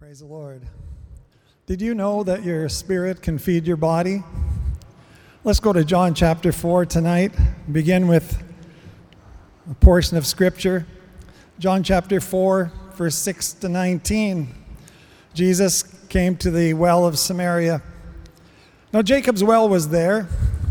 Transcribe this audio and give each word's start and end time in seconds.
Praise 0.00 0.20
the 0.20 0.24
Lord. 0.24 0.62
Did 1.66 1.82
you 1.82 1.94
know 1.94 2.24
that 2.24 2.42
your 2.42 2.70
spirit 2.70 3.20
can 3.20 3.36
feed 3.36 3.66
your 3.66 3.76
body? 3.76 4.24
Let's 5.44 5.60
go 5.60 5.74
to 5.74 5.84
John 5.84 6.14
chapter 6.14 6.52
4 6.52 6.86
tonight. 6.86 7.34
Begin 7.70 8.08
with 8.08 8.42
a 9.70 9.74
portion 9.74 10.16
of 10.16 10.26
scripture. 10.26 10.86
John 11.58 11.82
chapter 11.82 12.18
4, 12.18 12.72
verse 12.94 13.14
6 13.16 13.52
to 13.52 13.68
19. 13.68 14.48
Jesus 15.34 15.82
came 16.08 16.34
to 16.38 16.50
the 16.50 16.72
well 16.72 17.04
of 17.04 17.18
Samaria. 17.18 17.82
Now, 18.94 19.02
Jacob's 19.02 19.44
well 19.44 19.68
was 19.68 19.90
there. 19.90 20.28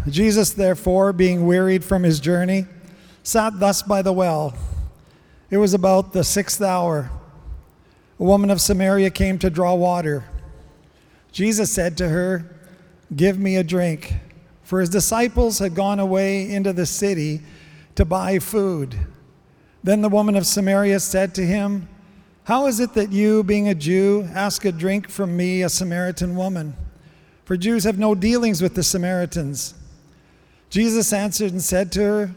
Jesus, 0.10 0.54
therefore, 0.54 1.14
being 1.14 1.46
wearied 1.46 1.84
from 1.84 2.02
his 2.02 2.20
journey, 2.20 2.66
sat 3.22 3.60
thus 3.60 3.84
by 3.84 4.02
the 4.02 4.12
well. 4.12 4.56
It 5.52 5.58
was 5.58 5.76
about 5.76 6.14
the 6.14 6.24
sixth 6.24 6.64
hour. 6.64 7.12
A 8.20 8.24
woman 8.24 8.50
of 8.50 8.60
Samaria 8.60 9.12
came 9.12 9.40
to 9.40 9.50
draw 9.50 9.74
water. 9.74 10.26
Jesus 11.32 11.72
said 11.72 11.98
to 11.98 12.10
her, 12.10 12.46
Give 13.16 13.40
me 13.40 13.56
a 13.56 13.64
drink. 13.64 14.16
For 14.64 14.82
his 14.82 14.90
disciples 14.90 15.60
had 15.60 15.74
gone 15.74 16.00
away 16.00 16.52
into 16.52 16.74
the 16.74 16.86
city 16.86 17.42
to 17.96 18.06
buy 18.06 18.40
food. 18.40 18.96
Then 19.84 20.02
the 20.02 20.10
woman 20.10 20.36
of 20.36 20.46
Samaria 20.46 21.00
said 21.00 21.34
to 21.36 21.46
him, 21.46 21.88
How 22.44 22.68
is 22.68 22.80
it 22.80 22.94
that 22.94 23.12
you, 23.12 23.44
being 23.44 23.70
a 23.70 23.74
Jew, 23.76 24.28
ask 24.34 24.66
a 24.66 24.72
drink 24.72 25.10
from 25.10 25.38
me, 25.38 25.64
a 25.64 25.70
Samaritan 25.70 26.36
woman? 26.36 26.76
For 27.46 27.58
Jews 27.58 27.86
have 27.86 27.98
no 27.98 28.14
dealings 28.14 28.62
with 28.62 28.76
the 28.76 28.84
Samaritans. 28.84 29.74
Jesus 30.70 31.14
answered 31.14 31.52
and 31.52 31.64
said 31.64 31.92
to 31.94 32.02
her, 32.02 32.36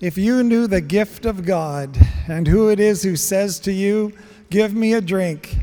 If 0.00 0.16
you 0.16 0.42
knew 0.42 0.66
the 0.66 0.80
gift 0.80 1.26
of 1.26 1.44
God 1.44 1.98
and 2.28 2.46
who 2.46 2.70
it 2.70 2.80
is 2.80 3.02
who 3.02 3.16
says 3.16 3.58
to 3.60 3.72
you, 3.72 4.12
Give 4.52 4.74
me 4.74 4.92
a 4.92 5.00
drink. 5.00 5.60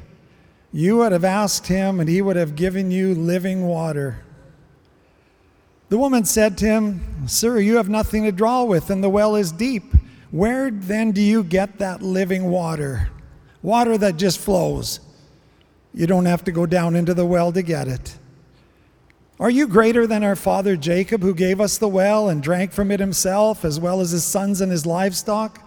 You 0.73 0.97
would 0.97 1.11
have 1.11 1.23
asked 1.23 1.67
him, 1.67 1.99
and 1.99 2.09
he 2.09 2.23
would 2.23 2.35
have 2.35 2.55
given 2.55 2.89
you 2.89 3.13
living 3.13 3.67
water. 3.67 4.25
The 5.89 5.99
woman 5.99 6.25
said 6.25 6.57
to 6.57 6.65
him, 6.65 7.27
Sir, 7.27 7.59
you 7.59 7.75
have 7.75 7.87
nothing 7.87 8.23
to 8.23 8.31
draw 8.31 8.63
with, 8.63 8.89
and 8.89 9.03
the 9.03 9.07
well 9.09 9.35
is 9.35 9.51
deep. 9.51 9.93
Where 10.31 10.71
then 10.71 11.11
do 11.11 11.21
you 11.21 11.43
get 11.43 11.77
that 11.77 12.01
living 12.01 12.45
water? 12.45 13.11
Water 13.61 13.95
that 13.99 14.17
just 14.17 14.39
flows. 14.39 15.01
You 15.93 16.07
don't 16.07 16.25
have 16.25 16.43
to 16.45 16.51
go 16.51 16.65
down 16.65 16.95
into 16.95 17.13
the 17.13 17.27
well 17.27 17.51
to 17.51 17.61
get 17.61 17.87
it. 17.87 18.17
Are 19.39 19.51
you 19.51 19.67
greater 19.67 20.07
than 20.07 20.23
our 20.23 20.35
father 20.35 20.75
Jacob, 20.75 21.21
who 21.21 21.35
gave 21.35 21.61
us 21.61 21.77
the 21.77 21.87
well 21.87 22.27
and 22.27 22.41
drank 22.41 22.71
from 22.71 22.89
it 22.89 22.99
himself, 22.99 23.63
as 23.63 23.79
well 23.79 24.01
as 24.01 24.09
his 24.09 24.23
sons 24.23 24.61
and 24.61 24.71
his 24.71 24.87
livestock? 24.87 25.63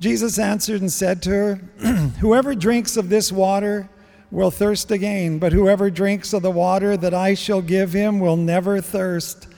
Jesus 0.00 0.38
answered 0.38 0.80
and 0.80 0.92
said 0.92 1.22
to 1.22 1.30
her, 1.30 1.54
Whoever 2.20 2.54
drinks 2.54 2.96
of 2.96 3.08
this 3.08 3.30
water 3.30 3.88
will 4.30 4.50
thirst 4.50 4.90
again, 4.90 5.38
but 5.38 5.52
whoever 5.52 5.90
drinks 5.90 6.32
of 6.32 6.42
the 6.42 6.50
water 6.50 6.96
that 6.96 7.14
I 7.14 7.34
shall 7.34 7.62
give 7.62 7.92
him 7.92 8.18
will 8.18 8.36
never 8.36 8.80
thirst. 8.80 9.48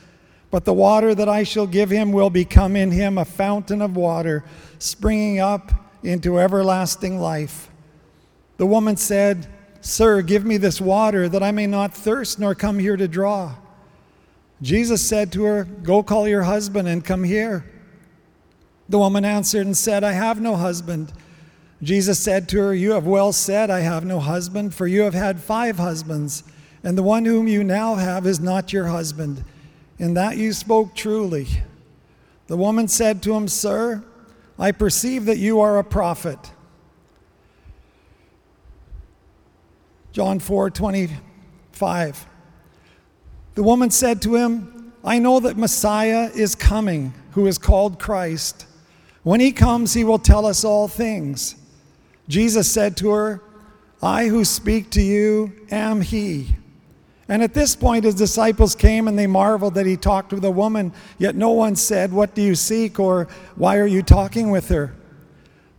But 0.51 0.65
the 0.65 0.75
water 0.75 1.15
that 1.15 1.29
I 1.29 1.43
shall 1.43 1.67
give 1.67 1.91
him 1.91 2.13
will 2.13 2.31
become 2.31 2.77
in 2.77 2.91
him 2.91 3.19
a 3.19 3.25
fountain 3.25 3.81
of 3.81 3.97
water, 3.97 4.45
springing 4.79 5.41
up 5.41 5.73
into 6.03 6.39
everlasting 6.39 7.19
life. 7.19 7.71
The 8.59 8.67
woman 8.67 8.97
said, 8.97 9.49
Sir, 9.81 10.23
give 10.23 10.45
me 10.45 10.57
this 10.57 10.81
water 10.81 11.29
that 11.29 11.43
I 11.43 11.53
may 11.53 11.67
not 11.67 11.95
thirst 11.95 12.39
nor 12.39 12.55
come 12.55 12.79
here 12.79 12.97
to 12.97 13.09
draw. 13.09 13.55
Jesus 14.63 15.07
said 15.07 15.33
to 15.33 15.45
her, 15.45 15.65
Go 15.65 16.03
call 16.03 16.27
your 16.29 16.43
husband 16.43 16.89
and 16.89 17.05
come 17.05 17.25
here. 17.25 17.65
The 18.89 18.99
woman 18.99 19.25
answered 19.25 19.67
and 19.67 19.77
said, 19.77 20.05
I 20.05 20.13
have 20.13 20.41
no 20.41 20.57
husband. 20.57 21.13
Jesus 21.83 22.19
said 22.19 22.49
to 22.51 22.59
her, 22.59 22.75
You 22.75 22.93
have 22.93 23.07
well 23.07 23.33
said, 23.33 23.71
I 23.71 23.81
have 23.81 24.05
no 24.05 24.21
husband, 24.21 24.75
for 24.75 24.87
you 24.87 25.03
have 25.03 25.15
had 25.15 25.41
five 25.41 25.79
husbands, 25.79 26.45
and 26.83 26.97
the 26.97 27.03
one 27.03 27.25
whom 27.25 27.49
you 27.49 27.65
now 27.65 27.97
have 27.97 28.27
is 28.27 28.41
not 28.41 28.73
your 28.73 28.87
husband. 28.87 29.45
In 29.99 30.15
that 30.15 30.37
you 30.37 30.53
spoke 30.53 30.95
truly. 30.95 31.47
The 32.47 32.57
woman 32.57 32.87
said 32.87 33.23
to 33.25 33.35
him, 33.35 33.49
Sir, 33.49 34.05
I 34.59 34.73
perceive 34.73 35.25
that 35.27 35.39
you 35.39 35.61
are 35.61 35.79
a 35.79 35.85
prophet. 35.85 36.39
John 40.13 40.39
4 40.39 40.71
25. 40.71 42.27
The 43.55 43.63
woman 43.63 43.91
said 43.91 44.23
to 44.23 44.37
him, 44.37 44.93
I 45.05 45.19
know 45.19 45.41
that 45.41 45.57
Messiah 45.57 46.31
is 46.35 46.55
coming, 46.55 47.15
who 47.33 47.47
is 47.47 47.59
called 47.59 47.99
Christ. 47.99 48.66
When 49.27 49.41
he 49.41 49.51
comes, 49.51 49.93
he 49.93 50.05
will 50.05 50.21
tell 50.21 50.47
us 50.47 50.63
all 50.63 50.87
things. 50.87 51.57
Jesus 52.29 52.71
said 52.71 52.97
to 52.99 53.11
her, 53.11 53.43
I 54.01 54.29
who 54.29 54.45
speak 54.45 54.91
to 54.91 55.03
you 55.03 55.53
am 55.69 56.01
he. 56.01 56.55
And 57.29 57.43
at 57.43 57.53
this 57.53 57.75
point, 57.75 58.05
his 58.05 58.15
disciples 58.15 58.77
came 58.77 59.09
and 59.09 59.19
they 59.19 59.27
marveled 59.27 59.75
that 59.75 59.85
he 59.85 59.97
talked 59.97 60.33
with 60.33 60.45
a 60.45 60.51
woman, 60.53 60.93
yet 61.19 61.35
no 61.35 61.51
one 61.51 61.75
said, 61.75 62.13
What 62.13 62.37
do 62.37 62.43
you 62.43 62.55
seek? 62.55 63.01
or 63.01 63.27
Why 63.57 63.79
are 63.79 63.87
you 63.89 64.01
talking 64.01 64.53
with 64.53 64.69
her? 64.69 64.95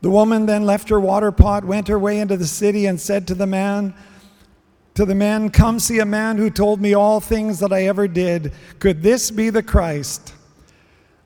The 0.02 0.10
woman 0.10 0.46
then 0.46 0.66
left 0.66 0.90
her 0.90 1.00
water 1.00 1.32
pot, 1.32 1.64
went 1.64 1.88
her 1.88 1.98
way 1.98 2.20
into 2.20 2.36
the 2.36 2.48
city, 2.48 2.86
and 2.86 3.00
said 3.00 3.28
to 3.28 3.34
the 3.34 3.48
man, 3.48 3.94
to 4.96 5.06
the 5.06 5.16
man, 5.16 5.52
Come 5.52 5.80
see 5.80 6.00
a 6.00 6.06
man 6.06 6.36
who 6.36 6.50
told 6.50 6.82
me 6.82 6.94
all 6.94 7.22
things 7.22 7.60
that 7.60 7.72
I 7.72 7.84
ever 7.84 8.10
did. 8.10 8.52
Could 8.80 9.04
this 9.04 9.32
be 9.32 9.50
the 9.50 9.64
Christ? 9.64 10.34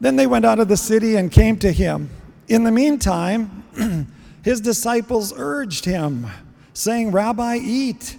Then 0.02 0.16
they 0.16 0.26
went 0.26 0.46
out 0.46 0.60
of 0.60 0.68
the 0.68 0.78
city 0.78 1.16
and 1.16 1.32
came 1.32 1.58
to 1.58 1.72
him. 1.72 2.10
In 2.48 2.64
the 2.64 2.72
meantime, 2.72 3.64
his 4.44 4.60
disciples 4.60 5.32
urged 5.38 5.86
him, 5.86 6.26
saying, 6.74 7.12
Rabbi, 7.12 7.58
eat. 7.58 8.18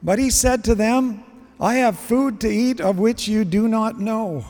But 0.00 0.20
he 0.20 0.30
said 0.30 0.62
to 0.64 0.76
them, 0.76 1.24
I 1.60 1.74
have 1.74 1.98
food 1.98 2.40
to 2.42 2.48
eat 2.48 2.80
of 2.80 3.00
which 3.00 3.26
you 3.26 3.44
do 3.44 3.66
not 3.66 3.98
know. 3.98 4.44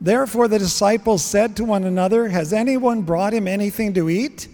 Therefore 0.00 0.48
the 0.48 0.58
disciples 0.58 1.24
said 1.24 1.54
to 1.56 1.64
one 1.64 1.84
another, 1.84 2.28
Has 2.28 2.52
anyone 2.52 3.02
brought 3.02 3.32
him 3.32 3.46
anything 3.46 3.94
to 3.94 4.10
eat? 4.10 4.48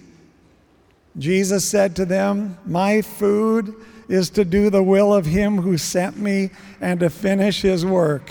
Jesus 1.17 1.65
said 1.65 1.97
to 1.97 2.05
them, 2.05 2.59
My 2.67 3.01
food 3.01 3.75
is 4.07 4.29
to 4.31 4.45
do 4.45 4.69
the 4.69 4.83
will 4.83 5.15
of 5.15 5.25
him 5.25 5.63
who 5.63 5.79
sent 5.79 6.19
me 6.19 6.51
and 6.79 7.01
to 7.01 7.09
finish 7.09 7.63
his 7.63 7.87
work. 7.87 8.31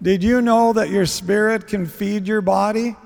Did 0.00 0.22
you 0.22 0.40
know 0.40 0.72
that 0.72 0.90
your 0.90 1.06
spirit 1.06 1.66
can 1.66 1.86
feed 1.86 2.26
your 2.26 2.40
body? 2.40 2.96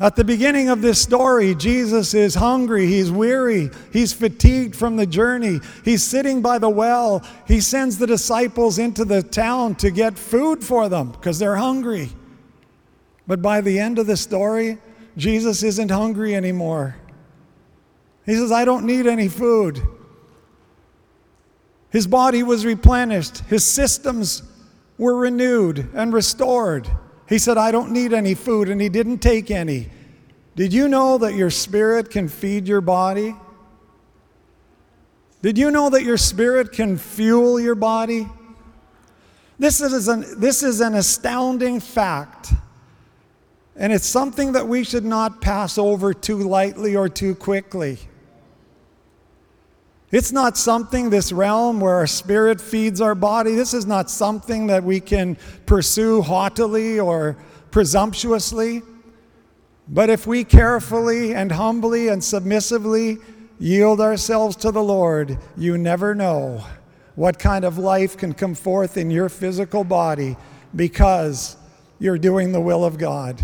At 0.00 0.14
the 0.14 0.22
beginning 0.22 0.68
of 0.68 0.80
this 0.80 1.02
story, 1.02 1.56
Jesus 1.56 2.14
is 2.14 2.36
hungry, 2.36 2.86
he's 2.86 3.10
weary, 3.10 3.70
he's 3.92 4.12
fatigued 4.12 4.76
from 4.76 4.94
the 4.94 5.06
journey. 5.06 5.58
He's 5.84 6.04
sitting 6.04 6.40
by 6.40 6.58
the 6.58 6.68
well. 6.68 7.24
He 7.48 7.60
sends 7.60 7.98
the 7.98 8.06
disciples 8.06 8.78
into 8.78 9.04
the 9.04 9.24
town 9.24 9.74
to 9.76 9.90
get 9.90 10.16
food 10.16 10.62
for 10.62 10.88
them 10.88 11.10
because 11.10 11.40
they're 11.40 11.56
hungry. 11.56 12.10
But 13.26 13.42
by 13.42 13.60
the 13.60 13.80
end 13.80 13.98
of 13.98 14.06
the 14.06 14.16
story, 14.16 14.78
Jesus 15.16 15.64
isn't 15.64 15.90
hungry 15.90 16.36
anymore. 16.36 16.94
He 18.24 18.34
says, 18.36 18.52
I 18.52 18.64
don't 18.64 18.86
need 18.86 19.08
any 19.08 19.26
food. 19.26 19.82
His 21.90 22.06
body 22.06 22.44
was 22.44 22.64
replenished, 22.64 23.38
his 23.46 23.64
systems 23.64 24.42
were 24.98 25.16
renewed 25.16 25.88
and 25.94 26.12
restored. 26.12 26.90
He 27.28 27.38
said, 27.38 27.56
I 27.56 27.70
don't 27.70 27.92
need 27.92 28.12
any 28.12 28.34
food, 28.34 28.68
and 28.68 28.80
he 28.80 28.88
didn't 28.88 29.18
take 29.18 29.50
any. 29.50 29.88
Did 30.56 30.72
you 30.72 30.88
know 30.88 31.18
that 31.18 31.34
your 31.34 31.50
spirit 31.50 32.10
can 32.10 32.28
feed 32.28 32.66
your 32.66 32.80
body? 32.80 33.36
Did 35.40 35.56
you 35.56 35.70
know 35.70 35.88
that 35.90 36.02
your 36.02 36.16
spirit 36.16 36.72
can 36.72 36.98
fuel 36.98 37.60
your 37.60 37.76
body? 37.76 38.28
This 39.58 39.80
is 39.80 40.08
an, 40.08 40.24
this 40.40 40.62
is 40.62 40.80
an 40.80 40.94
astounding 40.94 41.80
fact. 41.80 42.52
And 43.76 43.92
it's 43.92 44.06
something 44.06 44.52
that 44.52 44.66
we 44.66 44.82
should 44.82 45.04
not 45.04 45.40
pass 45.40 45.78
over 45.78 46.12
too 46.12 46.38
lightly 46.38 46.96
or 46.96 47.08
too 47.08 47.36
quickly. 47.36 47.98
It's 50.10 50.32
not 50.32 50.56
something, 50.56 51.10
this 51.10 51.32
realm 51.32 51.80
where 51.80 51.94
our 51.94 52.06
spirit 52.06 52.60
feeds 52.60 53.00
our 53.00 53.14
body, 53.14 53.54
this 53.54 53.74
is 53.74 53.84
not 53.84 54.10
something 54.10 54.68
that 54.68 54.82
we 54.82 55.00
can 55.00 55.36
pursue 55.66 56.22
haughtily 56.22 56.98
or 56.98 57.36
presumptuously. 57.70 58.82
But 59.86 60.08
if 60.10 60.26
we 60.26 60.44
carefully 60.44 61.34
and 61.34 61.52
humbly 61.52 62.08
and 62.08 62.22
submissively 62.22 63.18
yield 63.58 64.00
ourselves 64.00 64.56
to 64.56 64.70
the 64.70 64.82
Lord, 64.82 65.38
you 65.56 65.76
never 65.76 66.14
know 66.14 66.64
what 67.14 67.38
kind 67.38 67.64
of 67.64 67.78
life 67.78 68.16
can 68.16 68.32
come 68.32 68.54
forth 68.54 68.96
in 68.96 69.10
your 69.10 69.28
physical 69.28 69.84
body 69.84 70.36
because 70.74 71.56
you're 71.98 72.18
doing 72.18 72.52
the 72.52 72.60
will 72.60 72.84
of 72.84 72.96
God. 72.96 73.40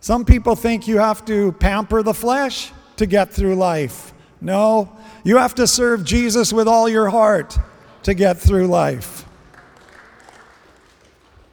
Some 0.00 0.24
people 0.24 0.54
think 0.54 0.86
you 0.86 0.98
have 0.98 1.24
to 1.26 1.52
pamper 1.52 2.02
the 2.02 2.14
flesh 2.14 2.70
to 2.96 3.06
get 3.06 3.32
through 3.32 3.56
life. 3.56 4.11
No, 4.42 4.96
you 5.22 5.36
have 5.36 5.54
to 5.54 5.68
serve 5.68 6.04
Jesus 6.04 6.52
with 6.52 6.66
all 6.66 6.88
your 6.88 7.08
heart 7.08 7.56
to 8.02 8.12
get 8.12 8.38
through 8.38 8.66
life. 8.66 9.24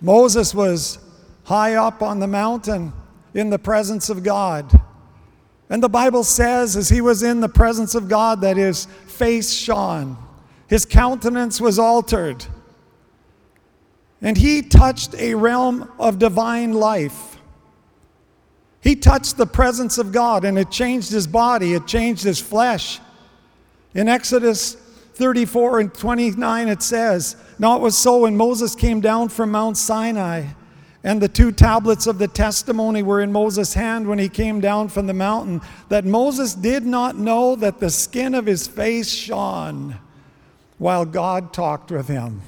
Moses 0.01 0.56
was 0.56 0.97
high 1.44 1.75
up 1.75 2.01
on 2.01 2.19
the 2.19 2.27
mountain 2.27 2.91
in 3.36 3.51
the 3.51 3.59
presence 3.59 4.09
of 4.09 4.24
God. 4.24 4.81
And 5.69 5.83
the 5.83 5.89
Bible 5.89 6.24
says, 6.24 6.75
as 6.75 6.89
he 6.89 7.00
was 7.00 7.21
in 7.21 7.41
the 7.41 7.50
presence 7.50 7.94
of 7.94 8.07
God, 8.07 8.41
that 8.41 8.57
his 8.57 8.86
face 9.06 9.53
shone, 9.53 10.18
his 10.68 10.83
countenance 10.83 11.62
was 11.62 11.77
altered, 11.77 12.44
and 14.19 14.36
he 14.36 14.63
touched 14.63 15.13
a 15.13 15.36
realm 15.36 15.91
of 16.00 16.18
divine 16.18 16.74
life. 16.74 17.38
He 18.81 18.96
touched 18.96 19.38
the 19.38 19.46
presence 19.46 19.98
of 19.98 20.12
God, 20.12 20.46
and 20.46 20.58
it 20.58 20.72
changed 20.72 21.12
his 21.12 21.28
body, 21.28 21.74
it 21.74 21.86
changed 21.86 22.24
his 22.24 22.40
flesh. 22.40 23.00
In 23.94 24.08
Exodus 24.08 24.76
34 25.16 25.80
and 25.81 25.94
29, 25.94 26.68
it 26.70 26.81
says, 26.81 27.36
Now 27.58 27.76
it 27.76 27.81
was 27.81 27.98
so 27.98 28.20
when 28.20 28.38
Moses 28.38 28.76
came 28.76 29.02
down 29.02 29.30
from 29.30 29.52
Mount 29.52 29.78
Sinai 29.78 30.46
and 31.04 31.22
the 31.22 31.28
two 31.28 31.52
tablets 31.52 32.08
of 32.08 32.20
the 32.20 32.28
testimony 32.28 33.04
were 33.04 33.22
in 33.22 33.31
Moses' 33.31 33.74
hand 33.74 34.08
when 34.08 34.20
he 34.20 34.30
came 34.30 34.60
down 34.60 34.90
from 34.90 35.08
the 35.08 35.14
mountain, 35.14 35.62
that 35.88 36.06
Moses 36.06 36.54
did 36.54 36.86
not 36.86 37.18
know 37.18 37.56
that 37.56 37.80
the 37.80 37.90
skin 37.90 38.36
of 38.36 38.46
his 38.46 38.68
face 38.68 39.10
shone 39.10 39.98
while 40.78 41.06
God 41.06 41.54
talked 41.54 41.92
with 41.92 42.08
him. 42.08 42.42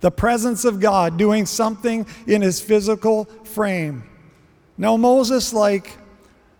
The 0.00 0.10
presence 0.10 0.64
of 0.64 0.80
God 0.80 1.16
doing 1.16 1.46
something 1.46 2.06
in 2.26 2.42
his 2.42 2.60
physical 2.60 3.24
frame. 3.44 4.04
Now, 4.76 4.96
Moses, 4.96 5.52
like 5.52 5.96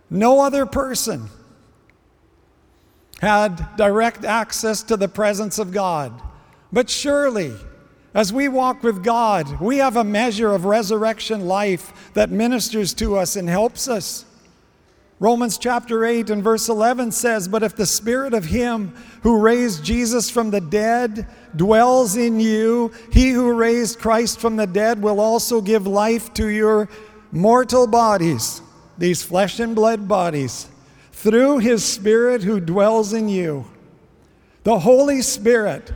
no 0.09 0.41
other 0.41 0.65
person, 0.65 1.29
had 3.21 3.75
direct 3.75 4.23
access 4.23 4.83
to 4.83 4.97
the 4.97 5.07
presence 5.07 5.59
of 5.59 5.71
God. 5.71 6.21
But 6.71 6.89
surely, 6.89 7.53
as 8.13 8.31
we 8.31 8.47
walk 8.47 8.83
with 8.83 9.03
God, 9.03 9.59
we 9.59 9.77
have 9.77 9.97
a 9.97 10.03
measure 10.03 10.53
of 10.53 10.65
resurrection 10.65 11.47
life 11.47 12.11
that 12.13 12.29
ministers 12.29 12.93
to 12.95 13.17
us 13.17 13.35
and 13.35 13.49
helps 13.49 13.87
us. 13.87 14.25
Romans 15.19 15.57
chapter 15.57 16.05
8 16.05 16.29
and 16.29 16.43
verse 16.43 16.67
11 16.67 17.11
says, 17.11 17.47
But 17.47 17.63
if 17.63 17.75
the 17.75 17.85
spirit 17.85 18.33
of 18.33 18.45
him 18.45 18.93
who 19.23 19.39
raised 19.39 19.83
Jesus 19.83 20.29
from 20.29 20.51
the 20.51 20.59
dead 20.59 21.27
dwells 21.55 22.17
in 22.17 22.39
you, 22.39 22.91
he 23.11 23.29
who 23.29 23.53
raised 23.53 23.99
Christ 23.99 24.39
from 24.39 24.57
the 24.57 24.67
dead 24.67 25.01
will 25.01 25.21
also 25.21 25.61
give 25.61 25.87
life 25.87 26.33
to 26.33 26.47
your 26.47 26.89
mortal 27.35 27.85
bodies, 27.85 28.61
these 28.97 29.21
flesh 29.21 29.59
and 29.59 29.75
blood 29.75 30.07
bodies, 30.07 30.69
through 31.11 31.57
his 31.57 31.83
spirit 31.83 32.43
who 32.43 32.61
dwells 32.61 33.11
in 33.11 33.27
you. 33.27 33.65
The 34.63 34.79
Holy 34.79 35.21
Spirit 35.21 35.91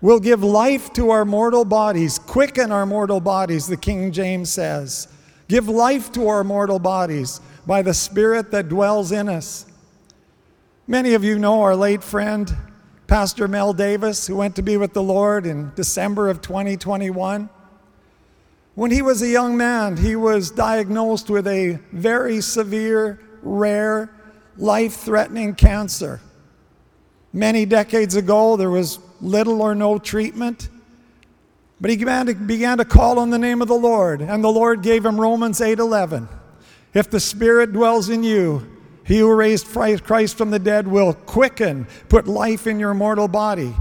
will 0.00 0.20
give 0.20 0.44
life 0.44 0.92
to 0.92 1.10
our 1.10 1.24
mortal 1.24 1.64
bodies, 1.64 2.20
quicken 2.20 2.70
our 2.70 2.86
mortal 2.86 3.18
bodies, 3.18 3.66
the 3.66 3.76
King 3.76 4.12
James 4.12 4.50
says. 4.50 5.08
Give 5.48 5.68
life 5.68 6.12
to 6.12 6.28
our 6.28 6.44
mortal 6.44 6.78
bodies 6.78 7.40
by 7.66 7.82
the 7.82 7.92
Spirit 7.92 8.52
that 8.52 8.68
dwells 8.68 9.10
in 9.10 9.28
us. 9.28 9.66
Many 10.86 11.14
of 11.14 11.24
you 11.24 11.40
know 11.40 11.62
our 11.62 11.74
late 11.74 12.04
friend, 12.04 12.54
Pastor 13.08 13.48
Mel 13.48 13.72
Davis, 13.72 14.28
who 14.28 14.36
went 14.36 14.54
to 14.56 14.62
be 14.62 14.76
with 14.76 14.92
the 14.92 15.02
Lord 15.02 15.44
in 15.44 15.72
December 15.74 16.28
of 16.28 16.40
2021. 16.40 17.48
When 18.74 18.90
he 18.90 19.02
was 19.02 19.22
a 19.22 19.28
young 19.28 19.56
man, 19.56 19.96
he 19.96 20.16
was 20.16 20.50
diagnosed 20.50 21.30
with 21.30 21.46
a 21.46 21.78
very 21.92 22.40
severe, 22.40 23.20
rare, 23.42 24.10
life 24.56 24.94
threatening 24.94 25.54
cancer. 25.54 26.20
Many 27.32 27.66
decades 27.66 28.16
ago, 28.16 28.56
there 28.56 28.70
was 28.70 28.98
little 29.20 29.62
or 29.62 29.74
no 29.74 29.98
treatment. 29.98 30.68
But 31.80 31.90
he 31.90 31.96
began 31.96 32.26
to, 32.26 32.34
began 32.34 32.78
to 32.78 32.84
call 32.84 33.18
on 33.18 33.30
the 33.30 33.38
name 33.38 33.62
of 33.62 33.68
the 33.68 33.74
Lord, 33.74 34.20
and 34.20 34.42
the 34.42 34.48
Lord 34.48 34.82
gave 34.82 35.04
him 35.04 35.20
Romans 35.20 35.60
8:11. 35.60 36.28
If 36.94 37.10
the 37.10 37.20
Spirit 37.20 37.72
dwells 37.72 38.08
in 38.08 38.22
you, 38.22 38.70
he 39.04 39.18
who 39.18 39.32
raised 39.34 39.66
Christ 39.66 40.36
from 40.36 40.50
the 40.50 40.58
dead 40.58 40.88
will 40.88 41.12
quicken, 41.12 41.86
put 42.08 42.26
life 42.26 42.66
in 42.66 42.78
your 42.78 42.94
mortal 42.94 43.28
body. 43.28 43.74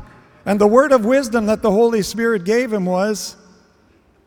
And 0.46 0.60
the 0.60 0.68
word 0.68 0.92
of 0.92 1.06
wisdom 1.06 1.46
that 1.46 1.62
the 1.62 1.72
Holy 1.72 2.02
Spirit 2.02 2.44
gave 2.44 2.74
him 2.74 2.86
was, 2.86 3.38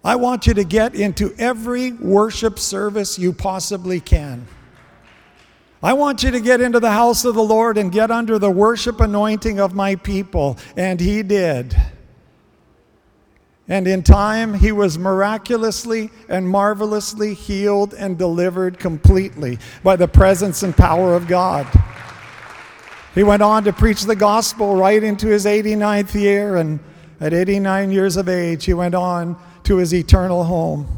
I 0.06 0.14
want 0.14 0.46
you 0.46 0.54
to 0.54 0.62
get 0.62 0.94
into 0.94 1.34
every 1.36 1.90
worship 1.90 2.60
service 2.60 3.18
you 3.18 3.32
possibly 3.32 3.98
can. 3.98 4.46
I 5.82 5.94
want 5.94 6.22
you 6.22 6.30
to 6.30 6.38
get 6.38 6.60
into 6.60 6.78
the 6.78 6.92
house 6.92 7.24
of 7.24 7.34
the 7.34 7.42
Lord 7.42 7.76
and 7.76 7.90
get 7.90 8.12
under 8.12 8.38
the 8.38 8.48
worship 8.48 9.00
anointing 9.00 9.58
of 9.58 9.74
my 9.74 9.96
people. 9.96 10.58
And 10.76 11.00
he 11.00 11.24
did. 11.24 11.76
And 13.66 13.88
in 13.88 14.04
time, 14.04 14.54
he 14.54 14.70
was 14.70 14.96
miraculously 14.96 16.12
and 16.28 16.48
marvelously 16.48 17.34
healed 17.34 17.92
and 17.92 18.16
delivered 18.16 18.78
completely 18.78 19.58
by 19.82 19.96
the 19.96 20.06
presence 20.06 20.62
and 20.62 20.76
power 20.76 21.16
of 21.16 21.26
God. 21.26 21.66
He 23.12 23.24
went 23.24 23.42
on 23.42 23.64
to 23.64 23.72
preach 23.72 24.02
the 24.02 24.14
gospel 24.14 24.76
right 24.76 25.02
into 25.02 25.26
his 25.26 25.46
89th 25.46 26.14
year, 26.14 26.54
and 26.58 26.78
at 27.20 27.34
89 27.34 27.90
years 27.90 28.16
of 28.16 28.28
age, 28.28 28.66
he 28.66 28.72
went 28.72 28.94
on 28.94 29.36
to 29.66 29.76
his 29.76 29.94
eternal 29.94 30.44
home. 30.44 30.88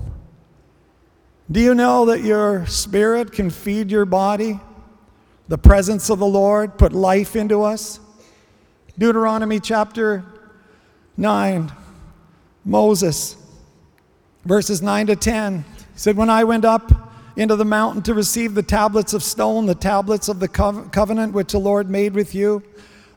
Do 1.50 1.60
you 1.60 1.74
know 1.74 2.06
that 2.06 2.22
your 2.22 2.66
spirit 2.66 3.32
can 3.32 3.50
feed 3.50 3.90
your 3.90 4.04
body? 4.04 4.60
the 5.48 5.58
presence 5.58 6.10
of 6.10 6.18
the 6.18 6.26
Lord 6.26 6.78
put 6.78 6.92
life 6.92 7.34
into 7.34 7.62
us. 7.62 8.00
Deuteronomy 8.98 9.58
chapter 9.58 10.24
9, 11.16 11.72
Moses, 12.64 13.36
verses 14.44 14.82
9 14.82 15.06
to 15.08 15.16
10. 15.16 15.64
He 15.64 15.64
said, 15.96 16.16
When 16.16 16.28
I 16.28 16.44
went 16.44 16.64
up 16.64 16.92
into 17.36 17.56
the 17.56 17.64
mountain 17.64 18.02
to 18.02 18.14
receive 18.14 18.54
the 18.54 18.62
tablets 18.62 19.14
of 19.14 19.22
stone, 19.22 19.66
the 19.66 19.74
tablets 19.74 20.28
of 20.28 20.38
the 20.38 20.48
covenant 20.48 21.32
which 21.32 21.52
the 21.52 21.58
Lord 21.58 21.88
made 21.88 22.12
with 22.12 22.34
you, 22.34 22.62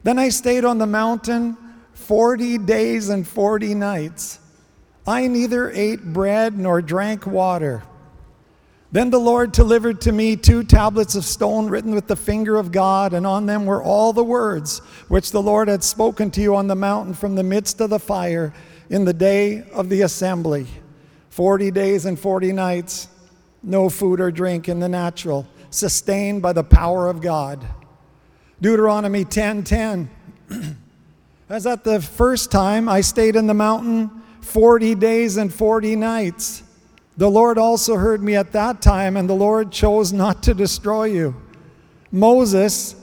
then 0.03 0.18
I 0.18 0.30
stayed 0.30 0.63
on 0.63 0.77
the 0.77 0.88
mountain 0.88 1.57
40 1.94 2.59
days 2.59 3.09
and 3.09 3.27
40 3.27 3.75
nights. 3.75 4.39
I 5.07 5.27
neither 5.27 5.71
ate 5.71 6.03
bread 6.03 6.57
nor 6.57 6.81
drank 6.81 7.25
water. 7.25 7.83
Then 8.92 9.09
the 9.09 9.19
Lord 9.19 9.53
delivered 9.53 10.01
to 10.01 10.12
me 10.12 10.36
two 10.36 10.63
tablets 10.63 11.15
of 11.15 11.24
stone 11.24 11.69
written 11.69 11.95
with 11.95 12.07
the 12.07 12.15
finger 12.18 12.57
of 12.57 12.74
God, 12.74 13.13
and 13.13 13.25
on 13.25 13.45
them 13.45 13.65
were 13.65 13.81
all 13.81 14.12
the 14.12 14.24
words 14.24 14.80
which 15.07 15.31
the 15.31 15.42
Lord 15.42 15.69
had 15.69 15.83
spoken 15.83 16.30
to 16.31 16.42
you 16.42 16.56
on 16.56 16.68
the 16.68 16.75
mountain 16.75 17.13
from 17.13 17.36
the 17.36 17.44
midst 17.44 17.80
of 17.80 17.89
the 17.89 18.00
fire 18.00 18.53
in 18.89 19.06
the 19.06 19.13
day 19.13 19.63
of 19.71 19.88
the 19.88 20.01
assembly. 20.01 20.68
Forty 21.30 21.71
days 21.71 22.06
and 22.06 22.19
forty 22.19 22.51
nights, 22.51 23.07
no 23.63 23.88
food 23.88 24.19
or 24.19 24.30
drink 24.30 24.68
in 24.68 24.81
the 24.81 24.89
natural, 24.89 25.48
sustained 25.69 26.42
by 26.42 26.51
the 26.51 26.63
power 26.63 27.07
of 27.07 27.21
God. 27.21 27.65
Deuteronomy 28.62 29.24
10:10. 29.24 30.09
As 31.50 31.65
at 31.65 31.86
the 31.86 32.01
first 32.01 32.51
time 32.51 32.89
I 32.89 33.00
stayed 33.00 33.38
in 33.38 33.48
the 33.48 33.53
mountain 33.53 34.22
40 34.41 34.95
days 34.95 35.38
and 35.38 35.53
40 35.53 35.95
nights. 35.95 36.63
The 37.17 37.29
Lord 37.29 37.57
also 37.57 37.95
heard 37.95 38.24
me 38.24 38.36
at 38.36 38.51
that 38.53 38.81
time, 38.81 39.17
and 39.17 39.29
the 39.29 39.36
Lord 39.36 39.71
chose 39.71 40.12
not 40.12 40.43
to 40.43 40.53
destroy 40.53 41.05
you. 41.05 41.36
Moses, 42.12 42.95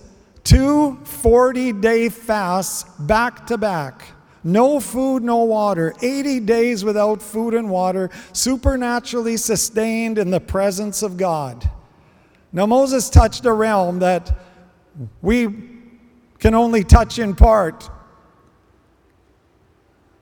two 0.44 0.96
40 1.04 1.72
day 1.74 2.08
fasts 2.08 2.84
back 2.98 3.46
to 3.46 3.58
back. 3.58 4.02
No 4.44 4.80
food, 4.80 5.22
no 5.22 5.44
water. 5.44 5.94
80 6.00 6.40
days 6.40 6.84
without 6.84 7.20
food 7.20 7.54
and 7.54 7.68
water, 7.68 8.10
supernaturally 8.32 9.36
sustained 9.36 10.18
in 10.18 10.30
the 10.30 10.40
presence 10.40 11.02
of 11.02 11.16
God. 11.16 11.68
Now, 12.52 12.64
Moses 12.66 13.10
touched 13.10 13.44
a 13.44 13.52
realm 13.52 13.98
that 13.98 14.38
we 15.20 15.48
can 16.38 16.54
only 16.54 16.82
touch 16.84 17.18
in 17.18 17.34
part. 17.34 17.90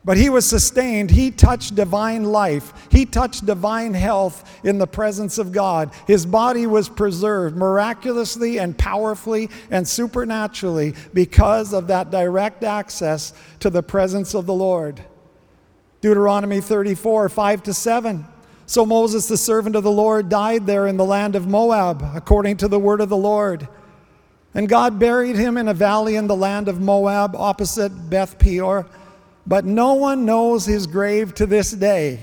But 0.06 0.18
he 0.18 0.30
was 0.30 0.46
sustained. 0.46 1.10
He 1.10 1.32
touched 1.32 1.74
divine 1.74 2.22
life. 2.22 2.72
He 2.92 3.04
touched 3.04 3.44
divine 3.44 3.92
health 3.92 4.64
in 4.64 4.78
the 4.78 4.86
presence 4.86 5.36
of 5.36 5.50
God. 5.50 5.90
His 6.06 6.24
body 6.24 6.64
was 6.64 6.88
preserved 6.88 7.56
miraculously 7.56 8.60
and 8.60 8.78
powerfully 8.78 9.50
and 9.68 9.86
supernaturally 9.86 10.94
because 11.12 11.72
of 11.72 11.88
that 11.88 12.12
direct 12.12 12.62
access 12.62 13.34
to 13.58 13.68
the 13.68 13.82
presence 13.82 14.32
of 14.32 14.46
the 14.46 14.54
Lord. 14.54 15.04
Deuteronomy 16.02 16.60
34, 16.60 17.28
5 17.28 17.62
to 17.64 17.74
7. 17.74 18.26
So 18.66 18.86
Moses, 18.86 19.26
the 19.26 19.36
servant 19.36 19.74
of 19.74 19.82
the 19.82 19.90
Lord, 19.90 20.28
died 20.28 20.66
there 20.66 20.86
in 20.86 20.96
the 20.96 21.04
land 21.04 21.34
of 21.34 21.48
Moab, 21.48 22.08
according 22.14 22.58
to 22.58 22.68
the 22.68 22.78
word 22.78 23.00
of 23.00 23.08
the 23.08 23.16
Lord. 23.16 23.66
And 24.54 24.68
God 24.68 25.00
buried 25.00 25.34
him 25.34 25.56
in 25.56 25.66
a 25.66 25.74
valley 25.74 26.14
in 26.14 26.28
the 26.28 26.36
land 26.36 26.68
of 26.68 26.80
Moab, 26.80 27.34
opposite 27.34 28.08
Beth 28.08 28.38
Peor 28.38 28.86
but 29.46 29.64
no 29.64 29.94
one 29.94 30.24
knows 30.24 30.66
his 30.66 30.86
grave 30.86 31.34
to 31.34 31.46
this 31.46 31.70
day. 31.70 32.18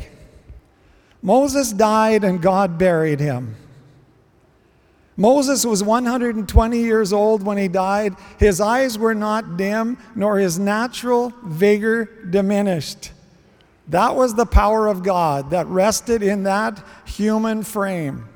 Moses 1.21 1.71
died 1.71 2.23
and 2.23 2.41
God 2.41 2.77
buried 2.77 3.19
him. 3.19 3.55
Moses 5.15 5.65
was 5.65 5.83
120 5.83 6.79
years 6.79 7.13
old 7.13 7.43
when 7.43 7.57
he 7.57 7.67
died. 7.67 8.15
His 8.39 8.59
eyes 8.59 8.97
were 8.97 9.13
not 9.13 9.57
dim, 9.57 9.97
nor 10.15 10.39
his 10.39 10.57
natural 10.57 11.31
vigor 11.43 12.05
diminished. 12.29 13.11
That 13.89 14.15
was 14.15 14.33
the 14.33 14.45
power 14.45 14.87
of 14.87 15.03
God 15.03 15.51
that 15.51 15.67
rested 15.67 16.23
in 16.23 16.43
that 16.43 16.83
human 17.05 17.63
frame. 17.63 18.27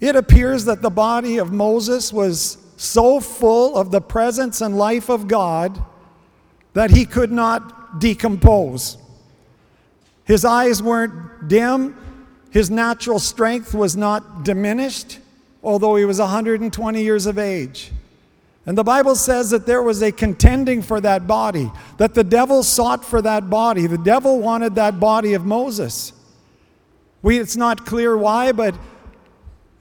It 0.00 0.16
appears 0.16 0.64
that 0.66 0.82
the 0.82 0.90
body 0.90 1.38
of 1.38 1.52
Moses 1.52 2.12
was 2.12 2.58
so 2.76 3.20
full 3.20 3.76
of 3.76 3.90
the 3.90 4.00
presence 4.00 4.60
and 4.60 4.76
life 4.76 5.08
of 5.08 5.28
God 5.28 5.82
that 6.72 6.90
he 6.90 7.04
could 7.04 7.32
not 7.32 8.00
decompose. 8.00 8.96
His 10.24 10.44
eyes 10.44 10.82
weren't 10.82 11.48
dim, 11.48 11.96
his 12.50 12.70
natural 12.70 13.18
strength 13.18 13.74
was 13.74 13.96
not 13.96 14.44
diminished, 14.44 15.18
although 15.62 15.96
he 15.96 16.04
was 16.04 16.18
120 16.18 17.02
years 17.02 17.26
of 17.26 17.38
age. 17.38 17.92
And 18.66 18.76
the 18.76 18.84
Bible 18.84 19.14
says 19.14 19.50
that 19.50 19.66
there 19.66 19.82
was 19.82 20.02
a 20.02 20.12
contending 20.12 20.82
for 20.82 21.00
that 21.00 21.26
body, 21.26 21.70
that 21.96 22.14
the 22.14 22.24
devil 22.24 22.62
sought 22.62 23.04
for 23.04 23.22
that 23.22 23.48
body. 23.48 23.86
The 23.86 23.98
devil 23.98 24.38
wanted 24.38 24.74
that 24.74 25.00
body 25.00 25.34
of 25.34 25.46
Moses. 25.46 26.12
We, 27.22 27.38
it's 27.38 27.56
not 27.56 27.86
clear 27.86 28.16
why, 28.16 28.52
but 28.52 28.74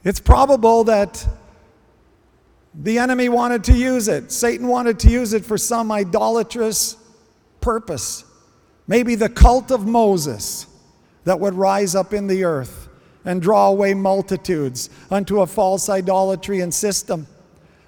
it's 0.03 0.19
probable 0.19 0.85
that 0.85 1.27
the 2.73 2.99
enemy 2.99 3.29
wanted 3.29 3.63
to 3.65 3.73
use 3.73 4.07
it. 4.07 4.31
Satan 4.31 4.67
wanted 4.67 4.99
to 4.99 5.09
use 5.09 5.33
it 5.33 5.45
for 5.45 5.57
some 5.57 5.91
idolatrous 5.91 6.95
purpose. 7.61 8.23
Maybe 8.87 9.15
the 9.15 9.29
cult 9.29 9.71
of 9.71 9.85
Moses 9.85 10.67
that 11.23 11.39
would 11.39 11.53
rise 11.53 11.95
up 11.95 12.13
in 12.13 12.27
the 12.27 12.43
earth 12.43 12.89
and 13.25 13.41
draw 13.41 13.67
away 13.67 13.93
multitudes 13.93 14.89
unto 15.11 15.41
a 15.41 15.47
false 15.47 15.89
idolatry 15.89 16.61
and 16.61 16.73
system. 16.73 17.27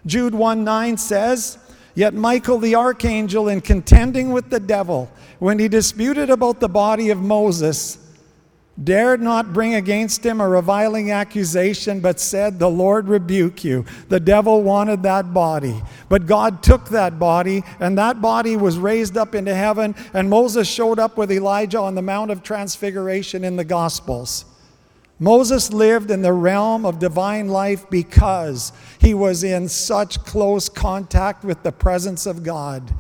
Jude 0.06 0.36
1 0.36 0.64
9 0.64 0.98
says, 0.98 1.58
Yet 1.94 2.14
Michael 2.14 2.58
the 2.58 2.76
archangel, 2.76 3.50
in 3.50 3.62
contending 3.62 4.32
with 4.32 4.50
the 4.50 4.60
devil, 4.60 5.12
when 5.40 5.60
he 5.60 5.68
disputed 5.68 6.30
about 6.30 6.60
the 6.60 6.70
body 6.70 7.10
of 7.10 7.20
Moses, 7.20 8.01
dared 8.84 9.22
not 9.22 9.54
bring 9.54 9.76
against 9.76 10.26
him 10.26 10.42
a 10.42 10.48
reviling 10.48 11.12
accusation, 11.12 12.00
but 12.00 12.20
said, 12.20 12.60
The 12.60 12.70
Lord 12.70 13.08
rebuke 13.08 13.64
you. 13.64 13.86
The 14.10 14.20
devil 14.20 14.64
wanted 14.64 15.04
that 15.04 15.34
body. 15.34 15.82
But 16.10 16.26
God 16.26 16.64
took 16.64 16.90
that 16.90 17.20
body, 17.20 17.64
and 17.80 17.98
that 17.98 18.22
body 18.22 18.56
was 18.56 18.78
raised 18.78 19.18
up 19.18 19.36
into 19.36 19.54
heaven, 19.54 19.96
and 20.14 20.30
Moses 20.30 20.68
showed 20.68 21.00
up 21.00 21.18
with 21.18 21.32
Elijah 21.32 21.80
on 21.80 21.96
the 21.96 22.02
Mount 22.02 22.32
of 22.32 22.44
Transfiguration 22.44 23.44
in 23.44 23.56
the 23.56 23.66
Gospels. 23.66 24.46
Moses 25.20 25.72
lived 25.72 26.10
in 26.10 26.24
the 26.24 26.34
realm 26.34 26.84
of 26.84 26.98
divine 26.98 27.48
life 27.48 27.88
because 27.92 28.74
he 29.00 29.14
was 29.14 29.44
in 29.44 29.70
such 29.70 30.24
close 30.26 30.68
contact 30.68 31.44
with 31.44 31.62
the 31.62 31.72
presence 31.72 32.26
of 32.26 32.42
God. 32.42 32.92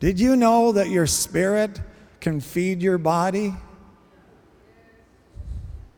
Did 0.00 0.18
you 0.18 0.34
know 0.34 0.72
that 0.72 0.90
your 0.90 1.06
spirit 1.06 1.80
can 2.20 2.40
feed 2.40 2.82
your 2.82 2.98
body? 2.98 3.54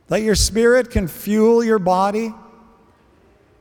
That 0.07 0.21
your 0.21 0.35
spirit 0.35 0.89
can 0.89 1.07
fuel 1.07 1.63
your 1.63 1.79
body? 1.79 2.33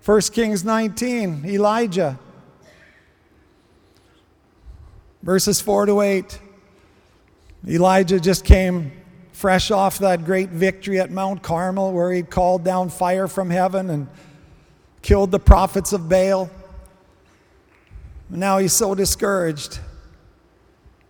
1 0.04 0.20
Kings 0.32 0.64
19, 0.64 1.44
Elijah. 1.44 2.18
Verses 5.22 5.60
4 5.60 5.86
to 5.86 6.00
8. 6.00 6.40
Elijah 7.66 8.20
just 8.20 8.44
came 8.44 8.92
fresh 9.32 9.72
off 9.72 9.98
that 9.98 10.24
great 10.24 10.50
victory 10.50 11.00
at 11.00 11.10
Mount 11.10 11.42
Carmel 11.42 11.92
where 11.92 12.12
he 12.12 12.22
called 12.22 12.64
down 12.64 12.88
fire 12.88 13.26
from 13.26 13.50
heaven 13.50 13.90
and 13.90 14.06
killed 15.02 15.32
the 15.32 15.40
prophets 15.40 15.92
of 15.92 16.08
Baal. 16.08 16.48
Now 18.30 18.58
he's 18.58 18.72
so 18.72 18.94
discouraged. 18.94 19.80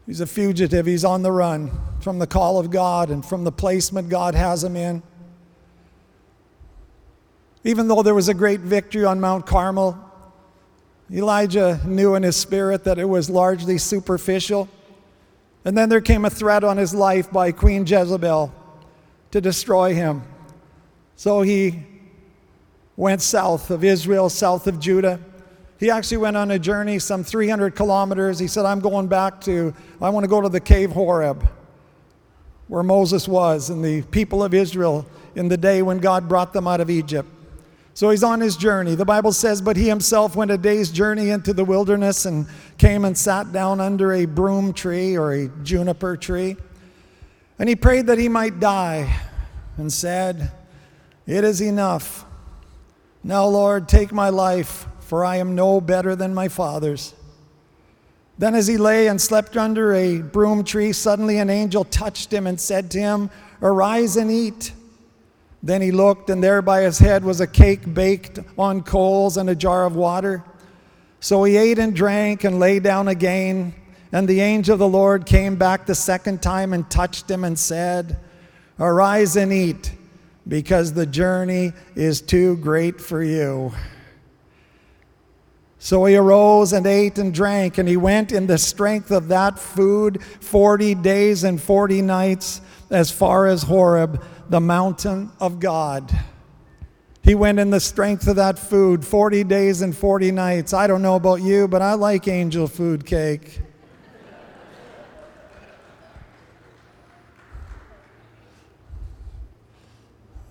He's 0.07 0.21
a 0.21 0.26
fugitive. 0.26 0.87
He's 0.87 1.05
on 1.05 1.23
the 1.23 1.33
run 1.33 1.71
from 2.00 2.19
the 2.19 2.26
call 2.26 2.59
of 2.59 2.71
God 2.71 3.11
and 3.11 3.25
from 3.25 3.45
the 3.45 3.52
placement 3.52 4.09
God 4.09 4.35
has 4.35 4.64
him 4.64 4.76
in. 4.76 5.02
Even 7.67 7.89
though 7.89 8.01
there 8.01 8.15
was 8.15 8.29
a 8.29 8.35
great 8.35 8.61
victory 8.61 9.05
on 9.05 9.21
Mount 9.21 9.45
Carmel, 9.45 9.99
Elijah 11.11 11.81
knew 11.85 12.15
in 12.15 12.23
his 12.23 12.37
spirit 12.37 12.85
that 12.85 12.97
it 12.97 13.07
was 13.07 13.29
largely 13.29 13.77
superficial. 13.77 14.69
And 15.65 15.77
then 15.77 15.89
there 15.89 16.01
came 16.01 16.25
a 16.25 16.31
threat 16.31 16.63
on 16.63 16.77
his 16.77 16.95
life 16.95 17.29
by 17.33 17.51
Queen 17.51 17.85
Jezebel 17.85 18.55
to 19.33 19.41
destroy 19.41 19.95
him. 19.95 20.23
So 21.17 21.43
he 21.43 21.83
went 22.97 23.21
south 23.21 23.69
of 23.73 23.83
Israel, 23.83 24.29
south 24.29 24.69
of 24.69 24.79
Judah. 24.79 25.19
He 25.81 25.91
actually 25.91 26.19
went 26.19 26.37
on 26.37 26.53
a 26.53 26.61
journey 26.61 27.01
some 27.01 27.25
300 27.25 27.75
kilometers. 27.75 28.39
He 28.39 28.47
said, 28.47 28.65
I'm 28.65 28.79
going 28.79 29.09
back 29.09 29.41
to, 29.41 29.75
I 30.01 30.11
want 30.11 30.23
to 30.23 30.29
go 30.29 30.41
to 30.41 30.49
the 30.49 30.61
cave 30.61 30.93
Horeb, 30.93 31.45
where 32.69 32.85
Moses 32.85 33.27
was 33.27 33.71
and 33.71 33.85
the 33.85 34.03
people 34.03 34.45
of 34.45 34.55
Israel 34.55 35.05
in 35.35 35.49
the 35.49 35.57
day 35.57 35.83
when 35.83 35.99
God 35.99 36.29
brought 36.29 36.53
them 36.53 36.69
out 36.69 36.81
of 36.81 36.91
Egypt. 36.91 37.29
So 37.97 38.11
he's 38.11 38.23
on 38.23 38.43
his 38.43 38.59
journey. 38.59 38.95
The 38.95 39.07
Bible 39.07 39.33
says, 39.33 39.62
But 39.62 39.79
he 39.79 39.88
himself 39.88 40.37
went 40.37 40.50
a 40.50 40.59
day's 40.59 40.91
journey 40.91 41.31
into 41.31 41.55
the 41.55 41.65
wilderness 41.65 42.26
and 42.26 42.47
came 42.76 43.07
and 43.07 43.17
sat 43.17 43.53
down 43.53 43.81
under 43.81 44.12
a 44.12 44.26
broom 44.26 44.75
tree 44.75 45.17
or 45.17 45.33
a 45.33 45.49
juniper 45.62 46.15
tree. 46.15 46.57
And 47.59 47.71
he 47.71 47.75
prayed 47.75 48.09
that 48.09 48.19
he 48.19 48.29
might 48.29 48.61
die 48.61 49.19
and 49.79 49.91
said, 49.91 50.53
It 51.26 51.43
is 51.43 51.62
enough. 51.62 52.26
Now, 53.25 53.47
Lord, 53.47 53.88
take 53.88 54.12
my 54.12 54.29
life, 54.29 54.87
for 55.00 55.25
I 55.25 55.37
am 55.37 55.55
no 55.55 55.81
better 55.81 56.15
than 56.15 56.35
my 56.35 56.49
fathers. 56.49 57.15
Then, 58.37 58.55
as 58.55 58.67
he 58.67 58.76
lay 58.76 59.09
and 59.09 59.19
slept 59.19 59.57
under 59.57 59.95
a 59.95 60.21
broom 60.21 60.65
tree, 60.65 60.93
suddenly 60.93 61.38
an 61.38 61.49
angel 61.49 61.85
touched 61.85 62.31
him 62.31 62.47
and 62.47 62.61
said 62.61 62.91
to 62.91 62.99
him, 62.99 63.31
Arise 63.62 64.19
and 64.19 64.31
eat. 64.31 64.73
Then 65.67 65.83
he 65.83 65.91
looked, 65.91 66.31
and 66.31 66.45
there 66.45 66.63
by 66.63 66.83
his 66.83 67.01
head 67.01 67.25
was 67.25 67.41
a 67.41 67.47
cake 67.47 67.93
baked 67.93 68.39
on 68.57 68.85
coals 68.85 69.37
and 69.37 69.51
a 69.51 69.55
jar 69.57 69.85
of 69.85 69.97
water. 69.97 70.45
So 71.19 71.43
he 71.43 71.57
ate 71.57 71.81
and 71.81 71.93
drank 71.93 72.45
and 72.45 72.61
lay 72.61 72.79
down 72.79 73.09
again. 73.09 73.75
And 74.13 74.29
the 74.29 74.41
angel 74.41 74.75
of 74.75 74.79
the 74.79 74.87
Lord 74.87 75.27
came 75.27 75.57
back 75.57 75.85
the 75.85 75.95
second 75.97 76.41
time 76.41 76.73
and 76.73 76.89
touched 76.89 77.29
him 77.29 77.43
and 77.43 77.59
said, 77.59 78.17
Arise 78.79 79.35
and 79.35 79.53
eat, 79.53 79.93
because 80.47 80.93
the 80.93 81.05
journey 81.05 81.73
is 81.97 82.21
too 82.21 82.59
great 82.59 83.01
for 83.01 83.21
you. 83.21 83.73
So 85.81 86.05
he 86.05 86.15
arose 86.15 86.73
and 86.73 86.87
ate 86.87 87.19
and 87.19 87.35
drank, 87.35 87.79
and 87.79 87.89
he 87.89 87.97
went 87.97 88.31
in 88.31 88.47
the 88.47 88.59
strength 88.59 89.11
of 89.11 89.27
that 89.29 89.59
food 89.59 90.23
40 90.23 90.95
days 90.95 91.43
and 91.43 91.61
40 91.61 92.03
nights 92.03 92.61
as 92.89 93.11
far 93.11 93.47
as 93.47 93.65
Horeb 93.65 94.23
the 94.49 94.61
mountain 94.61 95.31
of 95.41 95.61
God. 95.61 96.11
He 97.23 97.35
went 97.35 97.59
in 97.59 97.71
the 97.71 97.81
strength 97.81 98.29
of 98.29 98.37
that 98.37 98.59
food 98.59 99.05
40 99.05 99.43
days 99.45 99.83
and 99.83 99.97
40 99.97 100.31
nights. 100.31 100.73
I 100.73 100.87
don't 100.87 101.03
know 101.03 101.17
about 101.17 101.43
you, 101.43 101.67
but 101.67 101.83
I 101.83 101.95
like 101.95 102.29
angel 102.29 102.69
food 102.69 103.05
cake. 103.05 103.61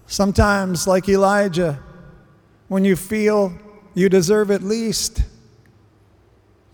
Sometimes, 0.05 0.85
like 0.85 1.09
Elijah, 1.09 1.79
when 2.67 2.85
you 2.85 2.95
feel 2.95 3.57
you 3.93 4.09
deserve 4.09 4.51
it 4.51 4.61
least, 4.61 5.23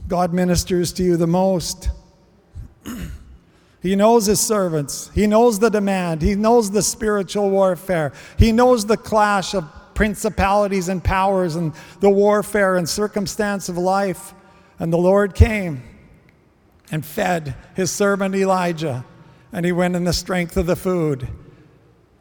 God 0.07 0.33
ministers 0.33 0.91
to 0.93 1.03
you 1.03 1.15
the 1.15 1.27
most. 1.27 1.89
He 3.81 3.95
knows 3.95 4.27
his 4.27 4.39
servants. 4.39 5.09
He 5.15 5.25
knows 5.25 5.59
the 5.59 5.69
demand. 5.69 6.21
He 6.21 6.35
knows 6.35 6.69
the 6.69 6.83
spiritual 6.83 7.49
warfare. 7.49 8.13
He 8.37 8.51
knows 8.51 8.85
the 8.85 8.97
clash 8.97 9.55
of 9.55 9.65
principalities 9.95 10.87
and 10.87 11.03
powers 11.03 11.55
and 11.55 11.73
the 11.99 12.09
warfare 12.09 12.77
and 12.77 12.87
circumstance 12.87 13.69
of 13.69 13.77
life. 13.77 14.33
And 14.77 14.93
the 14.93 14.97
Lord 14.97 15.33
came 15.33 15.83
and 16.91 17.05
fed 17.05 17.55
his 17.75 17.89
servant 17.89 18.35
Elijah, 18.35 19.05
and 19.51 19.65
he 19.65 19.71
went 19.71 19.95
in 19.95 20.03
the 20.03 20.13
strength 20.13 20.57
of 20.57 20.67
the 20.67 20.75
food. 20.75 21.27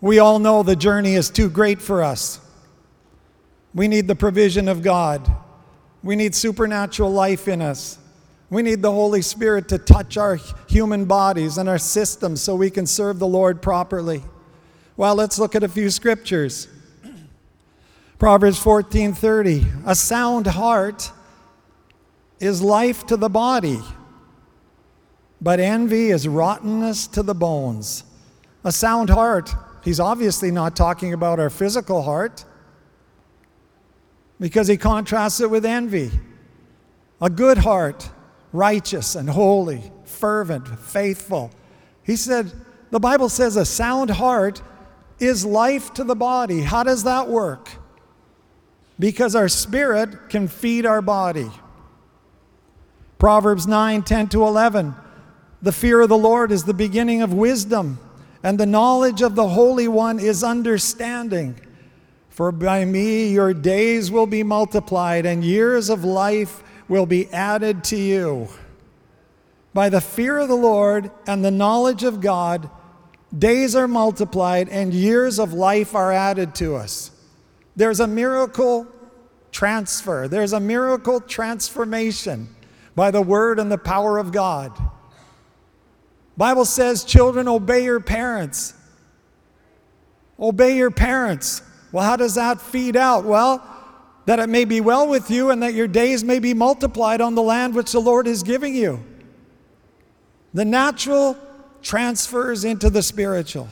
We 0.00 0.18
all 0.18 0.38
know 0.38 0.62
the 0.62 0.76
journey 0.76 1.14
is 1.14 1.28
too 1.28 1.50
great 1.50 1.82
for 1.82 2.02
us. 2.02 2.40
We 3.74 3.86
need 3.86 4.08
the 4.08 4.14
provision 4.14 4.68
of 4.68 4.82
God. 4.82 5.30
We 6.02 6.16
need 6.16 6.34
supernatural 6.34 7.12
life 7.12 7.48
in 7.48 7.60
us. 7.60 7.98
We 8.50 8.62
need 8.62 8.82
the 8.82 8.90
Holy 8.90 9.22
Spirit 9.22 9.68
to 9.68 9.78
touch 9.78 10.16
our 10.16 10.36
human 10.68 11.04
bodies 11.04 11.56
and 11.56 11.68
our 11.68 11.78
systems 11.78 12.42
so 12.42 12.56
we 12.56 12.68
can 12.68 12.84
serve 12.84 13.20
the 13.20 13.26
Lord 13.26 13.62
properly. 13.62 14.24
Well, 14.96 15.14
let's 15.14 15.38
look 15.38 15.54
at 15.54 15.62
a 15.62 15.68
few 15.68 15.88
scriptures. 15.88 16.66
Proverbs 18.18 18.58
14:30 18.58 19.66
A 19.86 19.94
sound 19.94 20.48
heart 20.48 21.12
is 22.40 22.60
life 22.60 23.06
to 23.06 23.16
the 23.16 23.28
body, 23.28 23.80
but 25.40 25.60
envy 25.60 26.10
is 26.10 26.26
rottenness 26.26 27.06
to 27.06 27.22
the 27.22 27.34
bones. 27.34 28.02
A 28.64 28.72
sound 28.72 29.10
heart, 29.10 29.54
he's 29.84 30.00
obviously 30.00 30.50
not 30.50 30.74
talking 30.74 31.14
about 31.14 31.38
our 31.38 31.50
physical 31.50 32.02
heart 32.02 32.44
because 34.40 34.66
he 34.66 34.76
contrasts 34.76 35.40
it 35.40 35.50
with 35.50 35.64
envy. 35.64 36.10
A 37.22 37.30
good 37.30 37.58
heart 37.58 38.10
righteous 38.52 39.14
and 39.14 39.28
holy, 39.30 39.82
fervent, 40.04 40.66
faithful. 40.78 41.50
He 42.02 42.16
said, 42.16 42.52
the 42.90 43.00
Bible 43.00 43.28
says 43.28 43.56
a 43.56 43.64
sound 43.64 44.10
heart 44.10 44.62
is 45.18 45.44
life 45.44 45.94
to 45.94 46.04
the 46.04 46.16
body. 46.16 46.62
How 46.62 46.82
does 46.82 47.04
that 47.04 47.28
work? 47.28 47.68
because 49.00 49.34
our 49.34 49.48
spirit 49.48 50.28
can 50.28 50.46
feed 50.46 50.84
our 50.86 51.02
body. 51.02 51.50
Proverbs 53.18 53.66
9 53.66 54.02
10 54.02 54.28
to 54.28 54.44
11. 54.44 54.94
The 55.62 55.72
fear 55.72 56.02
of 56.02 56.08
the 56.08 56.18
Lord 56.18 56.52
is 56.52 56.64
the 56.64 56.74
beginning 56.74 57.22
of 57.22 57.32
wisdom, 57.32 57.98
and 58.42 58.60
the 58.60 58.66
knowledge 58.66 59.22
of 59.22 59.34
the 59.34 59.48
Holy 59.48 59.88
One 59.88 60.20
is 60.20 60.44
understanding. 60.44 61.58
For 62.28 62.52
by 62.52 62.84
me 62.84 63.30
your 63.30 63.52
days 63.52 64.10
will 64.10 64.26
be 64.26 64.42
multiplied, 64.42 65.26
and 65.26 65.42
years 65.42 65.88
of 65.88 66.04
life 66.04 66.62
will 66.90 67.06
be 67.06 67.28
added 67.28 67.84
to 67.84 67.96
you. 67.96 68.48
By 69.72 69.88
the 69.88 70.00
fear 70.00 70.38
of 70.38 70.48
the 70.48 70.56
Lord 70.56 71.12
and 71.24 71.44
the 71.44 71.50
knowledge 71.52 72.02
of 72.02 72.20
God, 72.20 72.68
days 73.36 73.76
are 73.76 73.86
multiplied, 73.86 74.68
and 74.68 74.92
years 74.92 75.38
of 75.38 75.52
life 75.52 75.94
are 75.94 76.10
added 76.10 76.52
to 76.56 76.74
us. 76.74 77.12
There's 77.76 78.00
a 78.00 78.08
miracle 78.08 78.88
transfer, 79.52 80.26
there's 80.26 80.52
a 80.52 80.58
miracle 80.58 81.20
transformation 81.20 82.54
by 82.96 83.12
the 83.12 83.22
word 83.22 83.60
and 83.60 83.70
the 83.70 83.78
power 83.78 84.18
of 84.18 84.32
God. 84.32 84.76
Bible 86.36 86.64
says, 86.64 87.04
children, 87.04 87.46
obey 87.46 87.84
your 87.84 88.00
parents. 88.00 88.74
Obey 90.40 90.76
your 90.76 90.90
parents. 90.90 91.62
Well, 91.92 92.04
how 92.04 92.16
does 92.16 92.34
that 92.34 92.60
feed 92.60 92.96
out? 92.96 93.24
Well, 93.24 93.62
that 94.30 94.38
it 94.38 94.48
may 94.48 94.64
be 94.64 94.80
well 94.80 95.08
with 95.08 95.28
you 95.28 95.50
and 95.50 95.60
that 95.60 95.74
your 95.74 95.88
days 95.88 96.22
may 96.22 96.38
be 96.38 96.54
multiplied 96.54 97.20
on 97.20 97.34
the 97.34 97.42
land 97.42 97.74
which 97.74 97.90
the 97.90 97.98
Lord 97.98 98.28
is 98.28 98.44
giving 98.44 98.76
you. 98.76 99.02
The 100.54 100.64
natural 100.64 101.36
transfers 101.82 102.64
into 102.64 102.90
the 102.90 103.02
spiritual. 103.02 103.68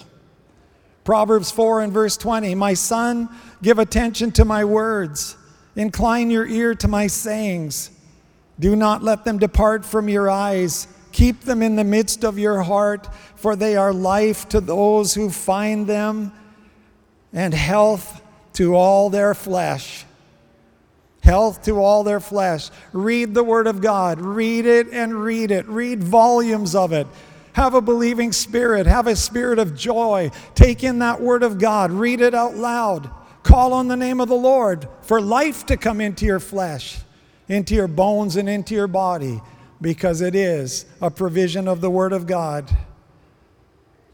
Proverbs 1.05 1.53
4 1.53 1.83
and 1.83 1.93
verse 1.93 2.17
20 2.17 2.57
My 2.57 2.75
son, 2.75 3.29
give 3.63 3.79
attention 3.79 4.33
to 4.33 4.45
my 4.45 4.65
words, 4.65 5.37
incline 5.77 6.29
your 6.29 6.45
ear 6.45 6.75
to 6.75 6.89
my 6.89 7.07
sayings. 7.07 7.93
Do 8.59 8.75
not 8.75 9.01
let 9.01 9.25
them 9.25 9.39
depart 9.39 9.85
from 9.85 10.09
your 10.09 10.29
eyes. 10.29 10.89
Keep 11.13 11.43
them 11.43 11.63
in 11.63 11.77
the 11.77 11.85
midst 11.85 12.25
of 12.25 12.37
your 12.37 12.63
heart, 12.63 13.09
for 13.37 13.55
they 13.55 13.77
are 13.77 13.93
life 13.93 14.49
to 14.49 14.61
those 14.61 15.15
who 15.15 15.31
find 15.31 15.87
them 15.87 16.33
and 17.33 17.55
health 17.55 18.21
to 18.55 18.75
all 18.75 19.09
their 19.09 19.35
flesh. 19.35 20.05
Health 21.29 21.61
to 21.65 21.79
all 21.79 22.05
their 22.05 22.21
flesh. 22.21 22.71
Read 22.95 23.35
the 23.35 23.45
Word 23.45 23.67
of 23.67 23.83
God. 23.83 24.19
Read 24.19 24.65
it 24.65 24.89
and 24.89 25.15
read 25.15 25.51
it. 25.51 25.69
Read 25.69 26.03
volumes 26.03 26.75
of 26.75 26.91
it. 26.91 27.07
Have 27.53 27.75
a 27.75 27.83
believing 27.83 28.33
spirit. 28.33 28.87
Have 28.87 29.07
a 29.07 29.15
spirit 29.15 29.59
of 29.59 29.77
joy. 29.77 30.31
Take 30.55 30.83
in 30.83 31.01
that 31.01 31.21
Word 31.21 31.43
of 31.43 31.59
God. 31.59 31.91
Read 31.93 32.23
it 32.23 32.35
out 32.35 32.55
loud. 32.55 33.11
Call 33.43 33.75
on 33.75 33.89
the 33.89 33.97
name 33.97 34.23
of 34.23 34.29
the 34.29 34.35
Lord 34.35 34.89
for 35.03 35.21
life 35.21 35.67
to 35.67 35.77
come 35.77 36.01
into 36.01 36.25
your 36.25 36.41
flesh, 36.41 37.01
into 37.47 37.75
your 37.75 37.89
bones, 37.89 38.37
and 38.37 38.49
into 38.49 38.75
your 38.75 38.89
body, 38.89 39.43
because 39.83 40.23
it 40.23 40.35
is 40.35 40.87
a 41.03 41.11
provision 41.11 41.69
of 41.69 41.83
the 41.83 41.91
Word 41.91 42.15
of 42.15 42.27
God. 42.27 42.75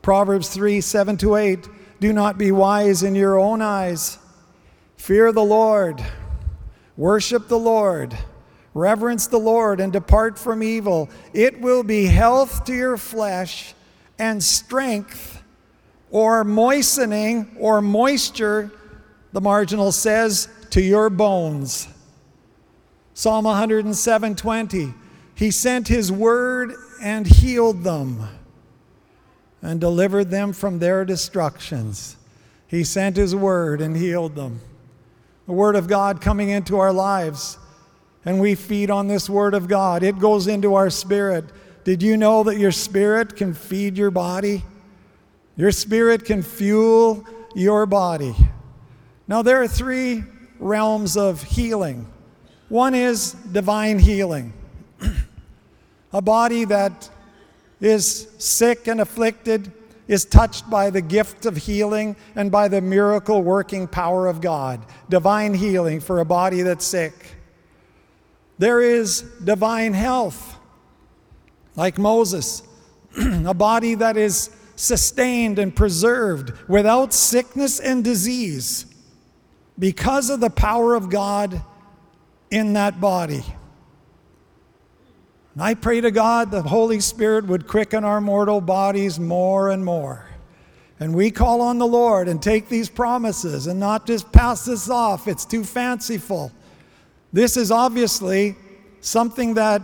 Proverbs 0.02 0.48
3 0.48 0.80
7 0.80 1.16
to 1.18 1.36
8. 1.36 1.68
Do 2.00 2.12
not 2.12 2.38
be 2.38 2.50
wise 2.50 3.04
in 3.04 3.14
your 3.14 3.38
own 3.38 3.62
eyes. 3.62 4.18
Fear 4.96 5.30
the 5.30 5.44
Lord. 5.44 6.04
Worship 6.96 7.48
the 7.48 7.58
Lord. 7.58 8.16
Reverence 8.72 9.26
the 9.26 9.38
Lord 9.38 9.80
and 9.80 9.92
depart 9.92 10.38
from 10.38 10.62
evil. 10.62 11.08
It 11.32 11.60
will 11.60 11.82
be 11.82 12.06
health 12.06 12.64
to 12.64 12.74
your 12.74 12.96
flesh 12.96 13.74
and 14.18 14.42
strength 14.42 15.42
or 16.10 16.44
moistening 16.44 17.56
or 17.58 17.80
moisture, 17.80 18.70
the 19.32 19.40
marginal 19.40 19.92
says, 19.92 20.48
to 20.70 20.80
your 20.80 21.10
bones. 21.10 21.88
Psalm 23.14 23.44
107:20. 23.44 24.94
He 25.36 25.50
sent 25.50 25.88
his 25.88 26.10
word 26.10 26.74
and 27.00 27.26
healed 27.26 27.84
them 27.84 28.28
and 29.64 29.80
delivered 29.80 30.30
them 30.30 30.52
from 30.52 30.78
their 30.78 31.04
destructions. 31.04 32.16
He 32.66 32.84
sent 32.84 33.16
His 33.16 33.34
word 33.34 33.80
and 33.80 33.96
healed 33.96 34.34
them. 34.34 34.60
The 35.46 35.52
Word 35.52 35.76
of 35.76 35.88
God 35.88 36.20
coming 36.20 36.48
into 36.48 36.78
our 36.78 36.92
lives, 36.92 37.58
and 38.24 38.40
we 38.40 38.54
feed 38.54 38.90
on 38.90 39.08
this 39.08 39.28
Word 39.28 39.54
of 39.54 39.68
God. 39.68 40.02
It 40.02 40.18
goes 40.18 40.46
into 40.46 40.74
our 40.74 40.88
spirit. 40.90 41.44
Did 41.84 42.02
you 42.02 42.16
know 42.16 42.42
that 42.44 42.56
your 42.56 42.72
spirit 42.72 43.36
can 43.36 43.52
feed 43.52 43.98
your 43.98 44.10
body? 44.10 44.64
Your 45.56 45.70
spirit 45.70 46.24
can 46.24 46.42
fuel 46.42 47.24
your 47.54 47.86
body. 47.86 48.34
Now, 49.28 49.42
there 49.42 49.62
are 49.62 49.68
three 49.68 50.24
realms 50.58 51.16
of 51.16 51.42
healing. 51.42 52.06
One 52.68 52.94
is 52.94 53.32
divine 53.32 53.98
healing, 53.98 54.54
a 56.12 56.22
body 56.22 56.64
that 56.64 57.10
is 57.80 58.28
sick 58.38 58.88
and 58.88 59.00
afflicted, 59.00 59.70
is 60.06 60.24
touched 60.24 60.68
by 60.68 60.90
the 60.90 61.00
gift 61.00 61.46
of 61.46 61.56
healing 61.56 62.16
and 62.36 62.50
by 62.50 62.68
the 62.68 62.80
miracle 62.80 63.42
working 63.42 63.86
power 63.88 64.26
of 64.26 64.40
God. 64.40 64.84
Divine 65.08 65.54
healing 65.54 66.00
for 66.00 66.20
a 66.20 66.24
body 66.24 66.62
that's 66.62 66.84
sick. 66.84 67.36
There 68.58 68.80
is 68.80 69.22
divine 69.42 69.94
health, 69.94 70.58
like 71.74 71.98
Moses, 71.98 72.62
a 73.16 73.54
body 73.54 73.94
that 73.96 74.16
is 74.16 74.50
sustained 74.76 75.58
and 75.58 75.74
preserved 75.74 76.52
without 76.68 77.12
sickness 77.12 77.80
and 77.80 78.04
disease 78.04 78.86
because 79.78 80.30
of 80.30 80.40
the 80.40 80.50
power 80.50 80.94
of 80.94 81.10
God 81.10 81.62
in 82.50 82.74
that 82.74 83.00
body. 83.00 83.44
And 85.54 85.62
I 85.62 85.74
pray 85.74 86.00
to 86.00 86.10
God 86.10 86.50
the 86.50 86.62
Holy 86.62 87.00
Spirit 87.00 87.46
would 87.46 87.66
quicken 87.66 88.04
our 88.04 88.20
mortal 88.20 88.60
bodies 88.60 89.20
more 89.20 89.70
and 89.70 89.84
more. 89.84 90.28
And 91.00 91.14
we 91.14 91.30
call 91.30 91.60
on 91.60 91.78
the 91.78 91.86
Lord 91.86 92.28
and 92.28 92.42
take 92.42 92.68
these 92.68 92.88
promises 92.88 93.66
and 93.66 93.78
not 93.78 94.06
just 94.06 94.30
pass 94.32 94.64
this 94.64 94.88
off. 94.88 95.28
It's 95.28 95.44
too 95.44 95.64
fanciful. 95.64 96.52
This 97.32 97.56
is 97.56 97.70
obviously 97.70 98.56
something 99.00 99.54
that 99.54 99.82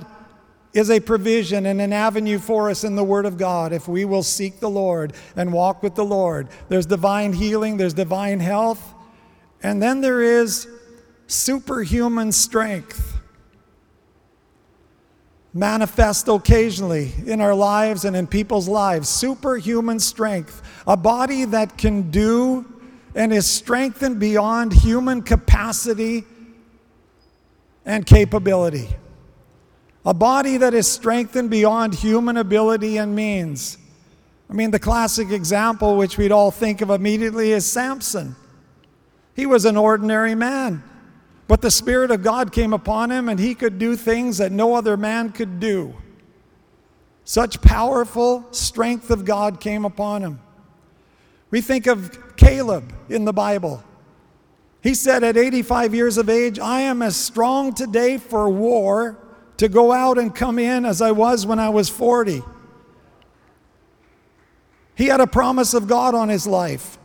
is 0.73 0.91
a 0.91 1.01
provision 1.01 1.67
and 1.67 1.81
an 1.81 1.93
avenue 1.93 2.39
for 2.39 2.71
us 2.71 2.85
in 2.85 2.95
the 2.95 3.03
Word 3.05 3.27
of 3.27 3.37
God 3.37 3.73
if 3.73 3.89
we 3.89 4.05
will 4.05 4.23
seek 4.23 4.61
the 4.61 4.71
Lord 4.71 5.13
and 5.35 5.53
walk 5.53 5.83
with 5.83 5.95
the 5.97 6.05
Lord. 6.05 6.49
There's 6.69 6.87
divine 6.87 7.33
healing, 7.33 7.77
there's 7.77 7.95
divine 7.95 8.39
health, 8.39 8.95
and 9.63 9.83
then 9.83 10.01
there 10.01 10.23
is 10.23 10.69
superhuman 11.27 12.31
strength 12.31 13.20
manifest 15.53 16.29
occasionally 16.29 17.13
in 17.27 17.41
our 17.41 17.55
lives 17.55 18.05
and 18.05 18.15
in 18.15 18.27
people's 18.27 18.69
lives 18.69 19.09
superhuman 19.09 19.99
strength, 19.99 20.63
a 20.87 20.97
body 20.97 21.45
that 21.45 21.77
can 21.77 22.11
do 22.11 22.65
and 23.15 23.33
is 23.33 23.47
strengthened 23.47 24.21
beyond 24.21 24.73
human 24.73 25.23
capacity 25.23 26.25
and 27.85 28.07
capability. 28.07 28.89
A 30.07 30.15
body 30.15 30.57
that 30.57 30.73
is 30.73 30.87
strengthened 30.87 31.51
beyond 31.51 31.95
human 31.95 32.37
ability 32.37 32.97
and 32.97 33.15
means. 33.15 33.77
I 34.49 34.53
mean, 34.53 34.71
the 34.71 34.79
classic 34.79 35.31
example, 35.31 35.97
which 35.97 36.17
we'd 36.17 36.33
all 36.33 36.51
think 36.51 36.81
of 36.81 36.91
immediately, 36.91 37.53
is 37.53 37.67
Samson. 37.67 38.35
He 39.35 39.47
was 39.47 39.65
an 39.65 39.77
ordinary 39.77 40.35
man. 40.35 40.83
But 41.51 41.63
the 41.63 41.71
Spirit 41.73 42.13
of 42.13 42.23
God 42.23 42.53
came 42.53 42.73
upon 42.73 43.11
him, 43.11 43.29
and 43.29 43.41
he 43.41 43.57
could 43.57 43.77
do 43.77 43.97
things 43.97 44.39
that 44.39 44.53
no 44.53 44.77
other 44.77 44.97
man 44.97 45.33
could 45.33 45.59
do. 45.59 45.97
Such 47.25 47.61
powerful 47.61 48.47
strength 48.53 49.11
of 49.11 49.25
God 49.25 49.59
came 49.59 49.85
upon 49.85 50.23
him. 50.23 50.41
We 51.51 51.61
think 51.61 51.89
of 51.89 52.37
Caleb 52.37 52.95
in 53.09 53.25
the 53.25 53.33
Bible. 53.33 53.83
He 54.81 54.95
said 54.95 55.25
at 55.25 55.37
85 55.37 55.93
years 55.93 56.19
of 56.19 56.29
age, 56.29 56.61
I 56.61 56.83
am 56.83 57.03
as 57.03 57.17
strong 57.17 57.75
today 57.75 58.17
for 58.17 58.49
war 58.49 59.19
to 59.57 59.69
go 59.69 59.91
out 59.91 60.19
and 60.19 60.33
come 60.33 60.57
in 60.57 60.85
as 60.85 61.03
I 61.03 61.11
was 61.11 61.47
when 61.47 61.59
I 61.59 61.71
was 61.71 61.89
40. 61.89 62.45
He 64.95 65.07
had 65.07 65.21
a 65.21 65.27
promise 65.27 65.75
of 65.75 65.89
God 65.89 66.15
on 66.15 66.29
his 66.29 66.47
life. 66.47 66.97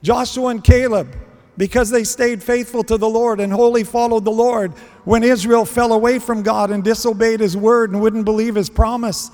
Joshua 0.00 0.50
and 0.50 0.62
Caleb, 0.62 1.12
because 1.56 1.90
they 1.90 2.04
stayed 2.04 2.42
faithful 2.42 2.82
to 2.84 2.96
the 2.96 3.08
Lord 3.08 3.40
and 3.40 3.52
wholly 3.52 3.84
followed 3.84 4.24
the 4.24 4.30
Lord 4.30 4.72
when 5.04 5.22
Israel 5.22 5.64
fell 5.64 5.92
away 5.92 6.18
from 6.18 6.42
God 6.42 6.70
and 6.70 6.82
disobeyed 6.82 7.40
his 7.40 7.56
word 7.56 7.90
and 7.90 8.00
wouldn't 8.00 8.24
believe 8.24 8.54
his 8.54 8.70
promise. 8.70 9.30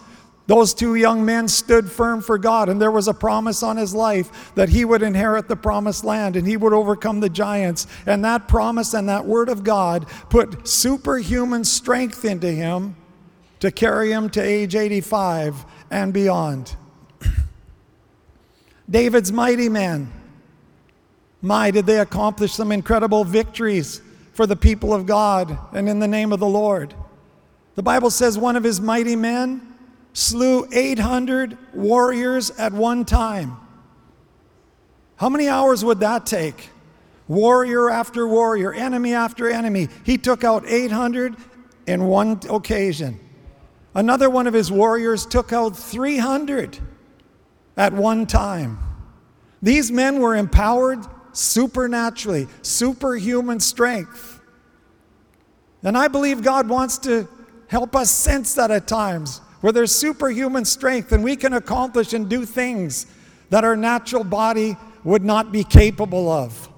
Those 0.47 0.75
two 0.75 0.97
young 0.97 1.25
men 1.25 1.47
stood 1.47 1.89
firm 1.89 2.21
for 2.21 2.37
God, 2.37 2.69
and 2.69 2.83
there 2.83 2.91
was 2.91 3.07
a 3.07 3.15
promise 3.15 3.63
on 3.63 3.77
his 3.77 3.95
life 3.95 4.53
that 4.57 4.69
he 4.69 4.85
would 4.85 5.03
inherit 5.03 5.47
the 5.47 5.55
promised 5.55 6.03
land 6.03 6.35
and 6.35 6.47
he 6.47 6.57
would 6.57 6.73
overcome 6.73 7.21
the 7.21 7.29
giants. 7.29 7.87
And 8.05 8.25
that 8.25 8.49
promise 8.49 8.93
and 8.93 9.09
that 9.09 9.25
word 9.25 9.49
of 9.49 9.63
God 9.63 10.09
put 10.29 10.67
superhuman 10.67 11.65
strength 11.65 12.25
into 12.25 12.51
him 12.51 12.97
to 13.61 13.71
carry 13.71 14.11
him 14.11 14.29
to 14.31 14.43
age 14.43 14.75
85 14.75 15.65
and 15.91 16.13
beyond. 16.13 16.75
David's 18.91 19.31
mighty 19.31 19.69
men 19.69 20.13
my, 21.43 21.71
did 21.71 21.87
they 21.87 21.99
accomplish 21.99 22.53
some 22.53 22.73
incredible 22.73 23.25
victories 23.25 24.03
for 24.33 24.47
the 24.47 24.57
people 24.57 24.95
of 24.95 25.07
God 25.07 25.59
and 25.75 25.89
in 25.89 25.99
the 25.99 26.09
name 26.09 26.33
of 26.33 26.41
the 26.41 26.47
Lord. 26.47 26.95
The 27.75 27.83
Bible 27.83 28.11
says 28.11 28.39
one 28.39 28.57
of 28.57 28.65
his 28.65 28.81
mighty 28.81 29.17
men 29.17 29.75
slew 30.13 30.67
800 30.73 31.59
warriors 31.75 32.51
at 32.53 32.73
one 32.73 33.05
time. 33.05 33.57
How 35.17 35.29
many 35.29 35.49
hours 35.49 35.85
would 35.85 36.01
that 36.01 36.27
take? 36.27 36.71
Warrior 37.29 37.91
after 37.91 38.27
warrior, 38.27 38.73
enemy 38.73 39.13
after 39.13 39.49
enemy. 39.49 39.89
He 40.05 40.17
took 40.17 40.43
out 40.43 40.65
800 40.67 41.37
in 41.87 42.05
one 42.05 42.41
occasion. 42.49 43.21
Another 43.95 44.31
one 44.31 44.47
of 44.47 44.55
his 44.55 44.73
warriors 44.73 45.27
took 45.27 45.53
out 45.53 45.77
300 45.77 46.79
at 47.77 47.93
one 47.93 48.27
time. 48.27 48.79
These 49.61 49.93
men 49.93 50.21
were 50.21 50.35
empowered 50.35 51.05
supernaturally, 51.33 52.49
superhuman 52.63 53.61
strength. 53.61 54.41
And 55.83 55.97
I 55.97 56.09
believe 56.09 56.43
God 56.43 56.69
wants 56.69 56.99
to 56.99 57.29
help 57.69 57.97
us 57.97 58.11
sense 58.11 58.55
that 58.55 58.71
at 58.71 58.87
times, 58.87 59.41
where 59.61 59.73
there's 59.73 59.93
superhuman 59.93 60.65
strength 60.65 61.13
and 61.13 61.23
we 61.23 61.37
can 61.37 61.53
accomplish 61.53 62.13
and 62.13 62.29
do 62.29 62.45
things 62.45 63.07
that 63.51 63.65
our 63.65 63.77
natural 63.77 64.25
body 64.25 64.77
would 65.05 65.25
not 65.25 65.53
be 65.53 65.65
capable 65.65 66.31
of. 66.31 66.69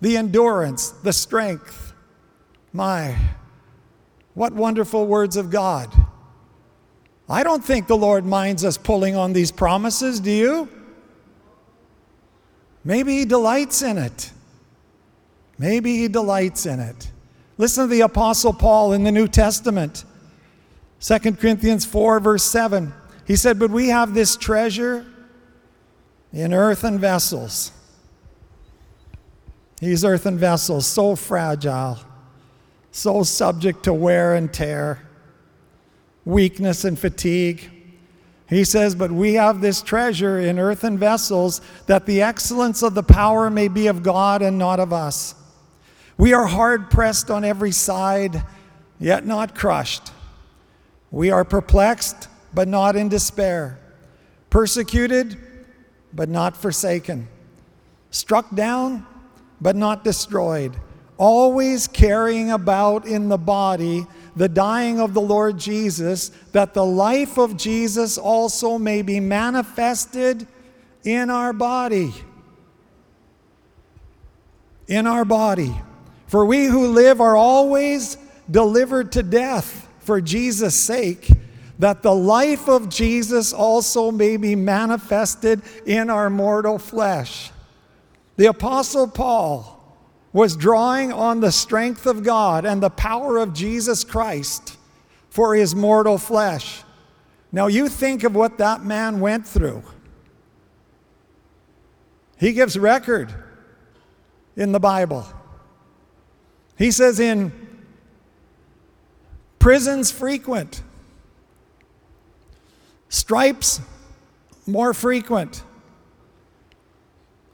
The 0.00 0.16
endurance, 0.16 0.90
the 0.90 1.12
strength. 1.12 1.92
My, 2.72 3.16
what 4.34 4.52
wonderful 4.52 5.06
words 5.06 5.36
of 5.36 5.50
God. 5.50 5.92
I 7.28 7.42
don't 7.42 7.64
think 7.64 7.86
the 7.86 7.96
Lord 7.96 8.24
minds 8.24 8.64
us 8.64 8.76
pulling 8.76 9.16
on 9.16 9.32
these 9.32 9.52
promises, 9.52 10.20
do 10.20 10.30
you? 10.30 10.68
Maybe 12.84 13.18
He 13.18 13.24
delights 13.24 13.82
in 13.82 13.98
it. 13.98 14.30
Maybe 15.58 15.96
He 15.96 16.08
delights 16.08 16.66
in 16.66 16.80
it. 16.80 17.10
Listen 17.58 17.84
to 17.84 17.90
the 17.90 18.00
Apostle 18.00 18.52
Paul 18.52 18.92
in 18.92 19.04
the 19.04 19.12
New 19.12 19.28
Testament. 19.28 20.04
2 21.00 21.18
Corinthians 21.32 21.84
4, 21.84 22.20
verse 22.20 22.44
7. 22.44 22.92
He 23.26 23.36
said, 23.36 23.58
But 23.58 23.70
we 23.70 23.88
have 23.88 24.14
this 24.14 24.36
treasure 24.36 25.04
in 26.32 26.54
earthen 26.54 26.98
vessels. 26.98 27.72
These 29.80 30.04
earthen 30.04 30.38
vessels, 30.38 30.86
so 30.86 31.16
fragile, 31.16 31.98
so 32.92 33.22
subject 33.22 33.82
to 33.84 33.94
wear 33.94 34.34
and 34.34 34.52
tear, 34.52 35.06
weakness 36.24 36.84
and 36.84 36.98
fatigue. 36.98 37.70
He 38.50 38.64
says, 38.64 38.96
But 38.96 39.12
we 39.12 39.34
have 39.34 39.60
this 39.60 39.80
treasure 39.80 40.40
in 40.40 40.58
earthen 40.58 40.98
vessels, 40.98 41.60
that 41.86 42.04
the 42.04 42.20
excellence 42.20 42.82
of 42.82 42.94
the 42.94 43.02
power 43.02 43.48
may 43.48 43.68
be 43.68 43.86
of 43.86 44.02
God 44.02 44.42
and 44.42 44.58
not 44.58 44.80
of 44.80 44.92
us. 44.92 45.36
We 46.18 46.34
are 46.34 46.46
hard 46.46 46.90
pressed 46.90 47.30
on 47.30 47.44
every 47.44 47.70
side, 47.70 48.42
yet 48.98 49.24
not 49.24 49.54
crushed. 49.54 50.10
We 51.12 51.30
are 51.30 51.44
perplexed, 51.44 52.28
but 52.52 52.66
not 52.66 52.96
in 52.96 53.08
despair, 53.08 53.78
persecuted, 54.50 55.38
but 56.12 56.28
not 56.28 56.56
forsaken, 56.56 57.28
struck 58.10 58.52
down, 58.54 59.06
but 59.60 59.76
not 59.76 60.02
destroyed, 60.02 60.74
always 61.16 61.86
carrying 61.86 62.50
about 62.50 63.06
in 63.06 63.28
the 63.28 63.38
body 63.38 64.06
the 64.36 64.48
dying 64.48 65.00
of 65.00 65.14
the 65.14 65.20
Lord 65.20 65.58
Jesus, 65.58 66.30
that 66.52 66.74
the 66.74 66.84
life 66.84 67.38
of 67.38 67.56
Jesus 67.56 68.18
also 68.18 68.78
may 68.78 69.02
be 69.02 69.20
manifested 69.20 70.46
in 71.04 71.30
our 71.30 71.52
body. 71.52 72.12
In 74.86 75.06
our 75.06 75.24
body. 75.24 75.74
For 76.26 76.44
we 76.44 76.66
who 76.66 76.88
live 76.88 77.20
are 77.20 77.36
always 77.36 78.16
delivered 78.50 79.12
to 79.12 79.22
death 79.22 79.88
for 80.00 80.20
Jesus' 80.20 80.74
sake, 80.74 81.30
that 81.78 82.02
the 82.02 82.14
life 82.14 82.68
of 82.68 82.88
Jesus 82.88 83.52
also 83.52 84.10
may 84.10 84.36
be 84.36 84.54
manifested 84.54 85.62
in 85.86 86.10
our 86.10 86.28
mortal 86.28 86.78
flesh. 86.78 87.50
The 88.36 88.46
Apostle 88.46 89.08
Paul 89.08 89.79
was 90.32 90.56
drawing 90.56 91.12
on 91.12 91.40
the 91.40 91.50
strength 91.50 92.06
of 92.06 92.22
God 92.22 92.64
and 92.64 92.82
the 92.82 92.90
power 92.90 93.38
of 93.38 93.52
Jesus 93.52 94.04
Christ 94.04 94.76
for 95.28 95.54
his 95.54 95.74
mortal 95.74 96.18
flesh. 96.18 96.82
Now, 97.52 97.66
you 97.66 97.88
think 97.88 98.22
of 98.22 98.34
what 98.34 98.58
that 98.58 98.84
man 98.84 99.20
went 99.20 99.46
through. 99.46 99.82
He 102.38 102.52
gives 102.52 102.78
record 102.78 103.34
in 104.56 104.72
the 104.72 104.80
Bible. 104.80 105.26
He 106.78 106.90
says, 106.90 107.18
in 107.20 107.52
prisons 109.58 110.10
frequent, 110.10 110.82
stripes 113.08 113.80
more 114.66 114.94
frequent. 114.94 115.64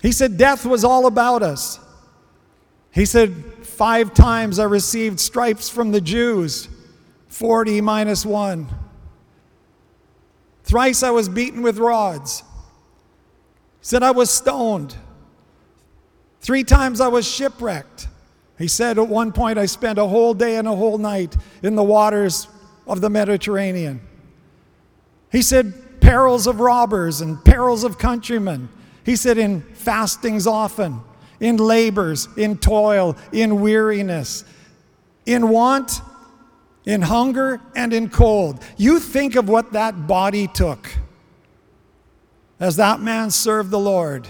He 0.02 0.12
said, 0.12 0.36
death 0.36 0.66
was 0.66 0.84
all 0.84 1.06
about 1.06 1.42
us. 1.42 1.80
He 2.96 3.04
said, 3.04 3.34
Five 3.60 4.14
times 4.14 4.58
I 4.58 4.64
received 4.64 5.20
stripes 5.20 5.68
from 5.68 5.92
the 5.92 6.00
Jews, 6.00 6.70
40 7.28 7.82
minus 7.82 8.24
one. 8.24 8.68
Thrice 10.64 11.02
I 11.02 11.10
was 11.10 11.28
beaten 11.28 11.60
with 11.60 11.76
rods. 11.76 12.40
He 12.40 12.44
said, 13.82 14.02
I 14.02 14.12
was 14.12 14.30
stoned. 14.30 14.96
Three 16.40 16.64
times 16.64 17.02
I 17.02 17.08
was 17.08 17.30
shipwrecked. 17.30 18.08
He 18.56 18.66
said, 18.66 18.98
At 18.98 19.08
one 19.08 19.30
point, 19.30 19.58
I 19.58 19.66
spent 19.66 19.98
a 19.98 20.06
whole 20.06 20.32
day 20.32 20.56
and 20.56 20.66
a 20.66 20.74
whole 20.74 20.96
night 20.96 21.36
in 21.62 21.74
the 21.74 21.84
waters 21.84 22.48
of 22.86 23.02
the 23.02 23.10
Mediterranean. 23.10 24.00
He 25.30 25.42
said, 25.42 26.00
Perils 26.00 26.46
of 26.46 26.60
robbers 26.60 27.20
and 27.20 27.44
perils 27.44 27.84
of 27.84 27.98
countrymen. 27.98 28.70
He 29.04 29.16
said, 29.16 29.36
In 29.36 29.60
fastings 29.74 30.46
often 30.46 31.02
in 31.40 31.56
labors, 31.56 32.28
in 32.36 32.58
toil, 32.58 33.16
in 33.32 33.60
weariness, 33.60 34.44
in 35.24 35.48
want, 35.48 36.00
in 36.84 37.02
hunger, 37.02 37.60
and 37.74 37.92
in 37.92 38.08
cold. 38.08 38.62
You 38.76 39.00
think 39.00 39.36
of 39.36 39.48
what 39.48 39.72
that 39.72 40.06
body 40.06 40.46
took 40.46 40.88
as 42.58 42.76
that 42.76 43.00
man 43.00 43.30
served 43.30 43.70
the 43.70 43.78
Lord. 43.78 44.26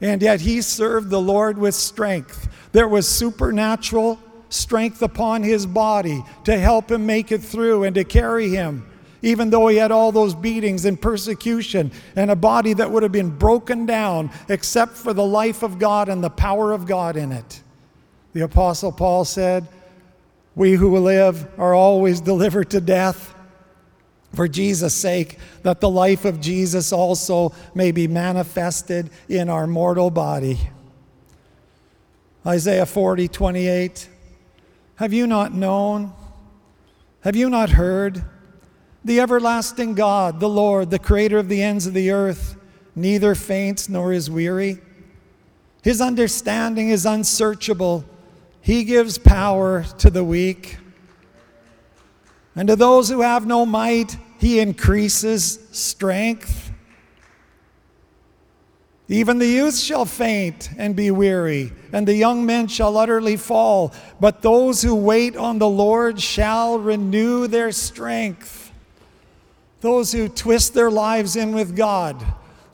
And 0.00 0.20
yet 0.22 0.40
he 0.40 0.60
served 0.60 1.10
the 1.10 1.20
Lord 1.20 1.56
with 1.56 1.74
strength. 1.74 2.48
There 2.72 2.88
was 2.88 3.08
supernatural 3.08 4.18
strength 4.48 5.02
upon 5.02 5.42
his 5.42 5.66
body 5.66 6.22
to 6.44 6.58
help 6.58 6.90
him 6.90 7.06
make 7.06 7.32
it 7.32 7.42
through 7.42 7.84
and 7.84 7.94
to 7.94 8.04
carry 8.04 8.50
him 8.50 8.86
even 9.24 9.48
though 9.48 9.68
he 9.68 9.78
had 9.78 9.90
all 9.90 10.12
those 10.12 10.34
beatings 10.34 10.84
and 10.84 11.00
persecution 11.00 11.90
and 12.14 12.30
a 12.30 12.36
body 12.36 12.74
that 12.74 12.90
would 12.90 13.02
have 13.02 13.10
been 13.10 13.30
broken 13.30 13.86
down 13.86 14.30
except 14.50 14.92
for 14.92 15.14
the 15.14 15.24
life 15.24 15.62
of 15.62 15.78
God 15.78 16.10
and 16.10 16.22
the 16.22 16.28
power 16.28 16.72
of 16.72 16.84
God 16.84 17.16
in 17.16 17.32
it. 17.32 17.62
The 18.34 18.42
Apostle 18.42 18.92
Paul 18.92 19.24
said, 19.24 19.66
We 20.54 20.74
who 20.74 20.98
live 20.98 21.48
are 21.58 21.72
always 21.72 22.20
delivered 22.20 22.68
to 22.70 22.82
death 22.82 23.34
for 24.34 24.46
Jesus' 24.46 24.94
sake, 24.94 25.38
that 25.62 25.80
the 25.80 25.88
life 25.88 26.26
of 26.26 26.38
Jesus 26.38 26.92
also 26.92 27.54
may 27.74 27.92
be 27.92 28.06
manifested 28.06 29.08
in 29.30 29.48
our 29.48 29.66
mortal 29.66 30.10
body. 30.10 30.58
Isaiah 32.46 32.84
40, 32.84 33.28
28. 33.28 34.06
Have 34.96 35.14
you 35.14 35.26
not 35.26 35.54
known? 35.54 36.12
Have 37.22 37.36
you 37.36 37.48
not 37.48 37.70
heard? 37.70 38.22
The 39.04 39.20
everlasting 39.20 39.94
God, 39.94 40.40
the 40.40 40.48
Lord, 40.48 40.90
the 40.90 40.98
creator 40.98 41.36
of 41.36 41.48
the 41.48 41.62
ends 41.62 41.86
of 41.86 41.92
the 41.92 42.10
earth, 42.10 42.56
neither 42.96 43.34
faints 43.34 43.86
nor 43.88 44.14
is 44.14 44.30
weary. 44.30 44.78
His 45.82 46.00
understanding 46.00 46.88
is 46.88 47.04
unsearchable. 47.04 48.06
He 48.62 48.84
gives 48.84 49.18
power 49.18 49.84
to 49.98 50.08
the 50.08 50.24
weak. 50.24 50.78
And 52.56 52.66
to 52.68 52.76
those 52.76 53.10
who 53.10 53.20
have 53.20 53.46
no 53.46 53.66
might, 53.66 54.16
he 54.38 54.58
increases 54.58 55.58
strength. 55.70 56.70
Even 59.08 59.38
the 59.38 59.46
youth 59.46 59.76
shall 59.78 60.06
faint 60.06 60.70
and 60.78 60.96
be 60.96 61.10
weary, 61.10 61.72
and 61.92 62.08
the 62.08 62.14
young 62.14 62.46
men 62.46 62.68
shall 62.68 62.96
utterly 62.96 63.36
fall. 63.36 63.92
But 64.18 64.40
those 64.40 64.80
who 64.80 64.94
wait 64.94 65.36
on 65.36 65.58
the 65.58 65.68
Lord 65.68 66.22
shall 66.22 66.78
renew 66.78 67.46
their 67.46 67.70
strength 67.70 68.63
those 69.84 70.12
who 70.12 70.30
twist 70.30 70.72
their 70.72 70.90
lives 70.90 71.36
in 71.36 71.54
with 71.54 71.76
God, 71.76 72.16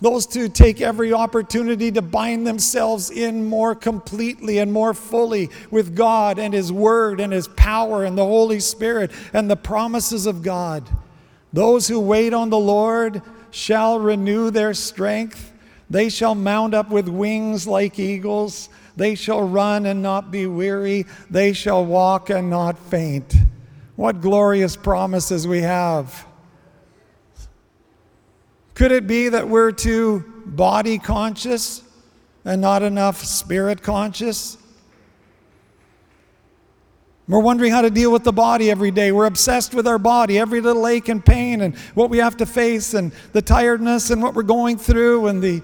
those 0.01 0.33
who 0.33 0.49
take 0.49 0.81
every 0.81 1.13
opportunity 1.13 1.91
to 1.91 2.01
bind 2.01 2.47
themselves 2.47 3.11
in 3.11 3.45
more 3.45 3.75
completely 3.75 4.59
and 4.59 4.73
more 4.73 4.95
fully 4.95 5.51
with 5.73 5.97
God 5.97 6.39
and 6.39 6.55
His 6.55 6.71
Word 6.71 7.19
and 7.19 7.33
His 7.33 7.49
power 7.49 8.05
and 8.05 8.17
the 8.17 8.25
Holy 8.25 8.61
Spirit 8.61 9.11
and 9.33 9.51
the 9.51 9.57
promises 9.57 10.25
of 10.25 10.43
God. 10.43 10.89
Those 11.53 11.89
who 11.89 11.99
wait 11.99 12.33
on 12.33 12.49
the 12.49 12.61
Lord 12.61 13.23
shall 13.51 13.99
renew 13.99 14.53
their 14.53 14.73
strength. 14.73 15.53
They 15.91 16.11
shall 16.11 16.37
mount 16.37 16.75
up 16.75 16.91
with 16.91 17.09
wings 17.09 17.67
like 17.67 17.99
eagles. 17.99 18.69
They 18.97 19.17
shall 19.17 19.43
run 19.43 19.85
and 19.85 20.01
not 20.01 20.31
be 20.31 20.47
weary. 20.47 21.07
They 21.29 21.55
shall 21.55 21.85
walk 21.85 22.31
and 22.31 22.49
not 22.49 22.79
faint. 22.79 23.35
What 23.97 24.21
glorious 24.21 24.77
promises 24.77 25.49
we 25.49 25.63
have. 25.63 26.30
Could 28.81 28.93
it 28.93 29.07
be 29.07 29.29
that 29.29 29.47
we're 29.47 29.73
too 29.73 30.25
body 30.47 30.97
conscious 30.97 31.83
and 32.47 32.63
not 32.63 32.83
enough 32.83 33.23
spirit 33.23 33.83
conscious? 33.83 34.57
We're 37.29 37.41
wondering 37.41 37.73
how 37.73 37.83
to 37.83 37.91
deal 37.91 38.11
with 38.11 38.25
the 38.25 38.33
body 38.33 38.71
every 38.71 38.91
day. 38.91 39.13
We're 39.13 39.27
obsessed 39.27 39.75
with 39.75 39.87
our 39.87 39.99
body, 39.99 40.39
every 40.39 40.63
little 40.63 40.87
ache 40.87 41.11
and 41.11 41.23
pain, 41.23 41.61
and 41.61 41.77
what 41.93 42.09
we 42.09 42.17
have 42.17 42.39
to 42.39 42.47
face, 42.47 42.95
and 42.95 43.13
the 43.35 43.43
tiredness, 43.43 44.09
and 44.09 44.23
what 44.23 44.33
we're 44.33 44.45
going 44.45 44.79
through, 44.79 45.27
and 45.27 45.43
the 45.43 45.61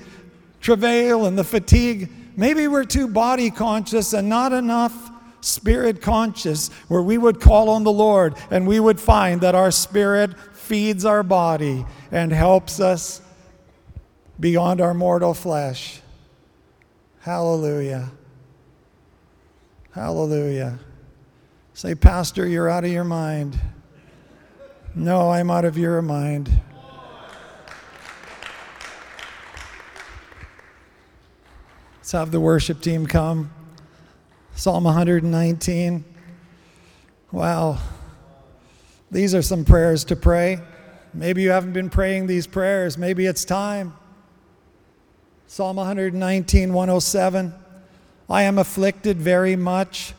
travail, 0.60 1.24
and 1.24 1.38
the 1.38 1.44
fatigue. 1.44 2.10
Maybe 2.36 2.68
we're 2.68 2.84
too 2.84 3.08
body 3.08 3.50
conscious 3.50 4.12
and 4.12 4.28
not 4.28 4.52
enough 4.52 5.10
spirit 5.40 6.02
conscious, 6.02 6.68
where 6.88 7.02
we 7.02 7.16
would 7.16 7.40
call 7.40 7.70
on 7.70 7.82
the 7.82 7.92
Lord 7.92 8.34
and 8.50 8.66
we 8.66 8.78
would 8.78 9.00
find 9.00 9.40
that 9.40 9.54
our 9.54 9.70
spirit 9.70 10.38
feeds 10.52 11.04
our 11.04 11.22
body 11.22 11.86
and 12.10 12.32
helps 12.32 12.80
us 12.80 13.20
beyond 14.38 14.80
our 14.80 14.94
mortal 14.94 15.34
flesh. 15.34 16.00
Hallelujah. 17.20 18.10
Hallelujah. 19.92 20.78
Say, 21.74 21.94
Pastor, 21.94 22.46
you're 22.46 22.68
out 22.68 22.84
of 22.84 22.90
your 22.90 23.04
mind. 23.04 23.58
No, 24.94 25.30
I'm 25.30 25.50
out 25.50 25.64
of 25.64 25.76
your 25.76 26.00
mind. 26.02 26.50
Let's 31.98 32.12
have 32.12 32.30
the 32.30 32.40
worship 32.40 32.80
team 32.80 33.06
come. 33.06 33.50
Psalm 34.54 34.84
119. 34.84 36.04
Wow. 37.32 37.78
These 39.10 39.34
are 39.34 39.42
some 39.42 39.64
prayers 39.64 40.04
to 40.04 40.16
pray. 40.16 40.60
Maybe 41.16 41.40
you 41.40 41.50
haven't 41.50 41.72
been 41.72 41.88
praying 41.88 42.26
these 42.26 42.46
prayers. 42.46 42.98
Maybe 42.98 43.24
it's 43.24 43.42
time. 43.42 43.94
Psalm 45.46 45.76
119, 45.76 46.74
107. 46.74 47.54
I 48.28 48.42
am 48.42 48.58
afflicted 48.58 49.16
very 49.16 49.56
much. 49.56 50.12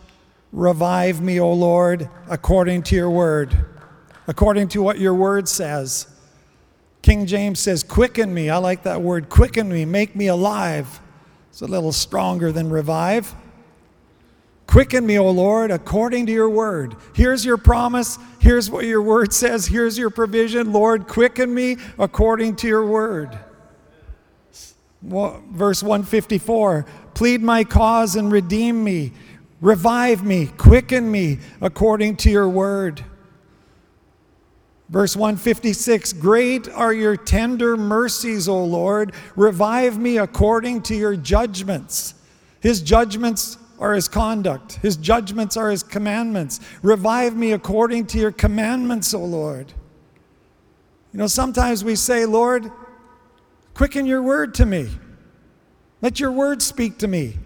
Revive 0.51 1.21
me, 1.21 1.39
O 1.39 1.53
Lord, 1.53 2.09
according 2.27 2.81
to 2.83 2.95
your 2.95 3.11
word, 3.11 3.55
according 4.25 4.69
to 4.69 4.81
what 4.81 4.97
your 4.97 5.13
word 5.13 5.47
says. 5.47 6.07
King 7.03 7.27
James 7.27 7.59
says, 7.59 7.83
Quicken 7.83 8.33
me. 8.33 8.49
I 8.49 8.57
like 8.57 8.81
that 8.83 9.03
word, 9.03 9.29
quicken 9.29 9.69
me, 9.69 9.85
make 9.85 10.15
me 10.15 10.27
alive. 10.27 10.99
It's 11.51 11.61
a 11.61 11.67
little 11.67 11.91
stronger 11.91 12.51
than 12.51 12.71
revive. 12.71 13.35
Quicken 14.67 15.07
me, 15.07 15.17
O 15.17 15.29
Lord, 15.31 15.71
according 15.71 16.25
to 16.25 16.31
your 16.31 16.49
word. 16.49 16.97
Here's 17.15 17.43
your 17.45 17.57
promise. 17.57 18.19
Here's 18.39 18.69
what 18.69 18.85
your 18.85 19.01
word 19.01 19.33
says. 19.33 19.65
Here's 19.65 19.97
your 19.97 20.09
provision. 20.09 20.73
Lord, 20.73 21.07
quicken 21.07 21.53
me 21.53 21.77
according 21.97 22.57
to 22.57 22.67
your 22.67 22.85
word. 22.85 23.39
Verse 25.01 25.81
154 25.81 26.85
Plead 27.13 27.41
my 27.41 27.63
cause 27.63 28.15
and 28.15 28.31
redeem 28.31 28.83
me. 28.83 29.13
Revive 29.61 30.23
me, 30.23 30.47
quicken 30.57 31.09
me 31.09 31.39
according 31.61 32.17
to 32.17 32.29
your 32.29 32.47
word. 32.47 33.03
Verse 34.89 35.15
156 35.15 36.13
Great 36.13 36.69
are 36.69 36.93
your 36.93 37.15
tender 37.15 37.75
mercies, 37.75 38.47
O 38.47 38.63
Lord. 38.63 39.13
Revive 39.35 39.97
me 39.97 40.17
according 40.17 40.83
to 40.83 40.95
your 40.95 41.15
judgments. 41.15 42.13
His 42.59 42.81
judgments 42.81 43.57
are 43.79 43.93
his 43.93 44.07
conduct, 44.07 44.73
his 44.81 44.97
judgments 44.97 45.55
are 45.55 45.69
his 45.69 45.83
commandments. 45.83 46.59
Revive 46.81 47.35
me 47.35 47.51
according 47.51 48.07
to 48.07 48.17
your 48.17 48.31
commandments, 48.31 49.13
O 49.13 49.23
Lord. 49.23 49.71
You 51.13 51.19
know, 51.19 51.27
sometimes 51.27 51.83
we 51.83 51.95
say, 51.95 52.25
Lord, 52.25 52.71
quicken 53.73 54.05
your 54.05 54.21
word 54.21 54.53
to 54.55 54.65
me. 54.65 54.89
Let 56.01 56.19
your 56.19 56.31
word 56.31 56.61
speak 56.61 56.97
to 56.99 57.07
me. 57.07 57.37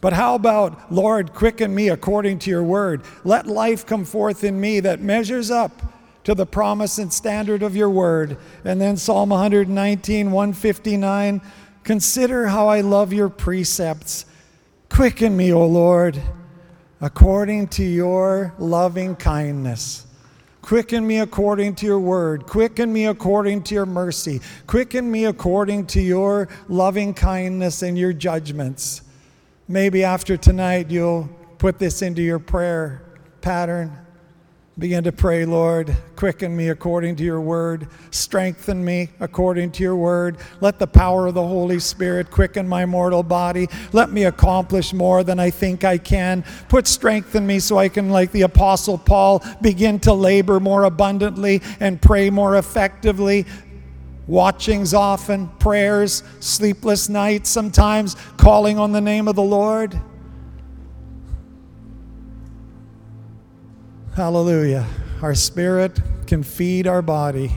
But 0.00 0.14
how 0.14 0.34
about, 0.34 0.90
Lord, 0.90 1.34
quicken 1.34 1.74
me 1.74 1.88
according 1.88 2.38
to 2.40 2.50
your 2.50 2.62
word? 2.62 3.02
Let 3.24 3.46
life 3.46 3.84
come 3.84 4.04
forth 4.04 4.44
in 4.44 4.58
me 4.58 4.80
that 4.80 5.00
measures 5.00 5.50
up 5.50 5.82
to 6.24 6.34
the 6.34 6.46
promise 6.46 6.98
and 6.98 7.12
standard 7.12 7.62
of 7.62 7.76
your 7.76 7.90
word. 7.90 8.38
And 8.64 8.80
then 8.80 8.96
Psalm 8.96 9.30
119, 9.30 10.30
159 10.30 11.42
Consider 11.82 12.46
how 12.46 12.68
I 12.68 12.82
love 12.82 13.12
your 13.12 13.28
precepts. 13.28 14.26
Quicken 14.90 15.34
me, 15.34 15.52
O 15.52 15.64
Lord, 15.66 16.20
according 17.00 17.68
to 17.68 17.82
your 17.82 18.54
loving 18.58 19.16
kindness. 19.16 20.06
Quicken 20.60 21.06
me 21.06 21.20
according 21.20 21.74
to 21.76 21.86
your 21.86 21.98
word. 21.98 22.44
Quicken 22.44 22.92
me 22.92 23.06
according 23.06 23.62
to 23.62 23.74
your 23.74 23.86
mercy. 23.86 24.40
Quicken 24.66 25.10
me 25.10 25.24
according 25.24 25.86
to 25.86 26.02
your 26.02 26.48
loving 26.68 27.14
kindness 27.14 27.80
and 27.82 27.96
your 27.96 28.12
judgments. 28.12 29.00
Maybe 29.68 30.04
after 30.04 30.36
tonight, 30.36 30.90
you'll 30.90 31.30
put 31.56 31.78
this 31.78 32.02
into 32.02 32.20
your 32.20 32.38
prayer 32.38 33.02
pattern. 33.40 33.96
Begin 34.80 35.04
to 35.04 35.12
pray, 35.12 35.44
Lord, 35.44 35.94
quicken 36.16 36.56
me 36.56 36.70
according 36.70 37.16
to 37.16 37.22
your 37.22 37.42
word, 37.42 37.86
strengthen 38.10 38.82
me 38.82 39.10
according 39.20 39.72
to 39.72 39.82
your 39.82 39.94
word. 39.94 40.38
Let 40.62 40.78
the 40.78 40.86
power 40.86 41.26
of 41.26 41.34
the 41.34 41.46
Holy 41.46 41.78
Spirit 41.78 42.30
quicken 42.30 42.66
my 42.66 42.86
mortal 42.86 43.22
body. 43.22 43.68
Let 43.92 44.10
me 44.10 44.24
accomplish 44.24 44.94
more 44.94 45.22
than 45.22 45.38
I 45.38 45.50
think 45.50 45.84
I 45.84 45.98
can. 45.98 46.44
Put 46.70 46.86
strength 46.86 47.34
in 47.34 47.46
me 47.46 47.58
so 47.58 47.76
I 47.76 47.90
can, 47.90 48.08
like 48.08 48.32
the 48.32 48.40
Apostle 48.40 48.96
Paul, 48.96 49.44
begin 49.60 50.00
to 50.00 50.14
labor 50.14 50.58
more 50.58 50.84
abundantly 50.84 51.60
and 51.78 52.00
pray 52.00 52.30
more 52.30 52.56
effectively 52.56 53.44
watchings 54.26 54.94
often, 54.94 55.48
prayers, 55.58 56.22
sleepless 56.38 57.10
nights, 57.10 57.50
sometimes 57.50 58.16
calling 58.38 58.78
on 58.78 58.92
the 58.92 59.00
name 59.02 59.28
of 59.28 59.36
the 59.36 59.42
Lord. 59.42 60.00
Hallelujah. 64.14 64.86
Our 65.22 65.34
spirit 65.34 66.00
can 66.26 66.42
feed 66.42 66.86
our 66.86 67.00
body. 67.00 67.52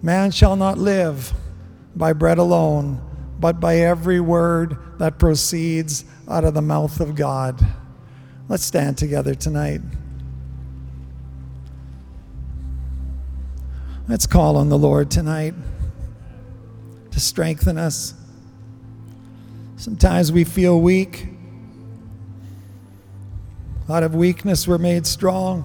Man 0.00 0.30
shall 0.30 0.56
not 0.56 0.78
live 0.78 1.32
by 1.94 2.12
bread 2.12 2.38
alone, 2.38 3.00
but 3.38 3.60
by 3.60 3.76
every 3.76 4.20
word 4.20 4.76
that 4.98 5.18
proceeds 5.18 6.04
out 6.28 6.44
of 6.44 6.54
the 6.54 6.62
mouth 6.62 7.00
of 7.00 7.14
God. 7.14 7.60
Let's 8.48 8.64
stand 8.64 8.96
together 8.96 9.34
tonight. 9.34 9.80
Let's 14.08 14.26
call 14.26 14.56
on 14.56 14.70
the 14.70 14.78
Lord 14.78 15.10
tonight 15.10 15.54
to 17.10 17.20
strengthen 17.20 17.76
us. 17.76 18.14
Sometimes 19.76 20.32
we 20.32 20.44
feel 20.44 20.80
weak. 20.80 21.37
Out 23.90 24.02
of 24.02 24.14
weakness, 24.14 24.68
we're 24.68 24.76
made 24.76 25.06
strong. 25.06 25.64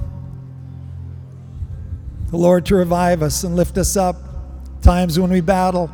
The 2.30 2.38
Lord 2.38 2.66
to 2.68 2.76
revive 2.76 3.22
us 3.22 3.44
and 3.44 3.58
lift 3.58 3.78
us 3.78 3.98
up. 3.98 4.16
Times 4.82 5.20
when 5.20 5.30
we 5.30 5.42
battle, 5.42 5.92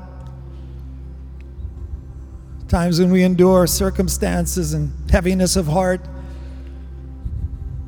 times 2.68 3.00
when 3.00 3.10
we 3.10 3.24
endure 3.24 3.66
circumstances 3.66 4.76
and 4.76 4.92
heaviness 5.10 5.56
of 5.56 5.66
heart. 5.66 6.02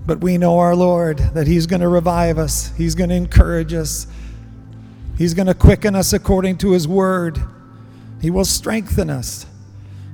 But 0.07 0.21
we 0.21 0.39
know 0.39 0.57
our 0.57 0.75
Lord, 0.75 1.19
that 1.35 1.45
He's 1.45 1.67
going 1.67 1.81
to 1.81 1.87
revive 1.87 2.39
us, 2.39 2.75
He's 2.75 2.95
going 2.95 3.11
to 3.11 3.15
encourage 3.15 3.73
us. 3.75 4.07
He's 5.19 5.35
going 5.35 5.47
to 5.47 5.53
quicken 5.53 5.95
us 5.95 6.13
according 6.13 6.57
to 6.59 6.71
His 6.71 6.87
word. 6.87 7.39
He 8.21 8.31
will 8.31 8.45
strengthen 8.45 9.11
us. 9.11 9.45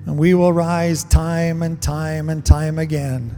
And 0.05 0.17
we 0.17 0.33
will 0.33 0.51
rise 0.51 1.05
time 1.05 1.63
and 1.63 1.81
time 1.81 2.29
and 2.29 2.45
time 2.45 2.77
again 2.77 3.37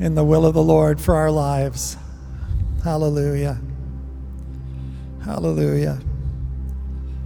in 0.00 0.14
the 0.14 0.24
will 0.24 0.46
of 0.46 0.54
the 0.54 0.62
Lord 0.62 1.00
for 1.00 1.14
our 1.14 1.30
lives. 1.30 1.96
Hallelujah. 2.84 3.58
Hallelujah. 5.24 6.00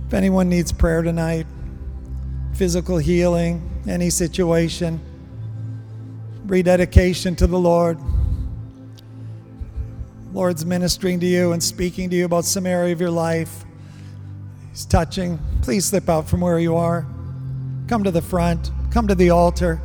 If 0.06 0.14
anyone 0.14 0.48
needs 0.48 0.72
prayer 0.72 1.02
tonight, 1.02 1.46
physical 2.54 2.98
healing, 2.98 3.68
any 3.86 4.10
situation, 4.10 5.00
rededication 6.46 7.36
to 7.36 7.46
the 7.46 7.58
Lord, 7.58 7.98
Lord's 10.32 10.64
ministering 10.64 11.20
to 11.20 11.26
you 11.26 11.52
and 11.52 11.62
speaking 11.62 12.08
to 12.10 12.16
you 12.16 12.24
about 12.24 12.46
some 12.46 12.66
area 12.66 12.92
of 12.92 13.00
your 13.00 13.10
life, 13.10 13.64
He's 14.70 14.86
touching, 14.86 15.38
please 15.60 15.84
slip 15.84 16.08
out 16.08 16.26
from 16.26 16.40
where 16.40 16.58
you 16.58 16.76
are. 16.76 17.06
Come 17.88 18.04
to 18.04 18.10
the 18.10 18.22
front, 18.22 18.70
come 18.90 19.06
to 19.08 19.14
the 19.14 19.28
altar, 19.28 19.80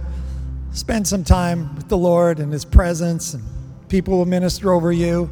spend 0.78 1.08
some 1.08 1.24
time 1.24 1.76
with 1.76 1.88
the 1.88 1.98
Lord 1.98 2.40
and 2.40 2.54
His 2.54 2.64
presence, 2.64 3.34
and 3.34 3.44
people 3.90 4.16
will 4.16 4.28
minister 4.28 4.72
over 4.72 4.92
you. 4.92 5.28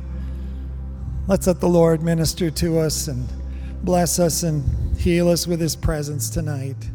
Let's 1.27 1.45
let 1.45 1.59
the 1.59 1.69
Lord 1.69 2.01
minister 2.01 2.49
to 2.49 2.79
us 2.79 3.07
and 3.07 3.27
bless 3.83 4.17
us 4.17 4.41
and 4.41 4.97
heal 4.97 5.29
us 5.29 5.45
with 5.45 5.61
His 5.61 5.75
presence 5.75 6.31
tonight. 6.31 6.89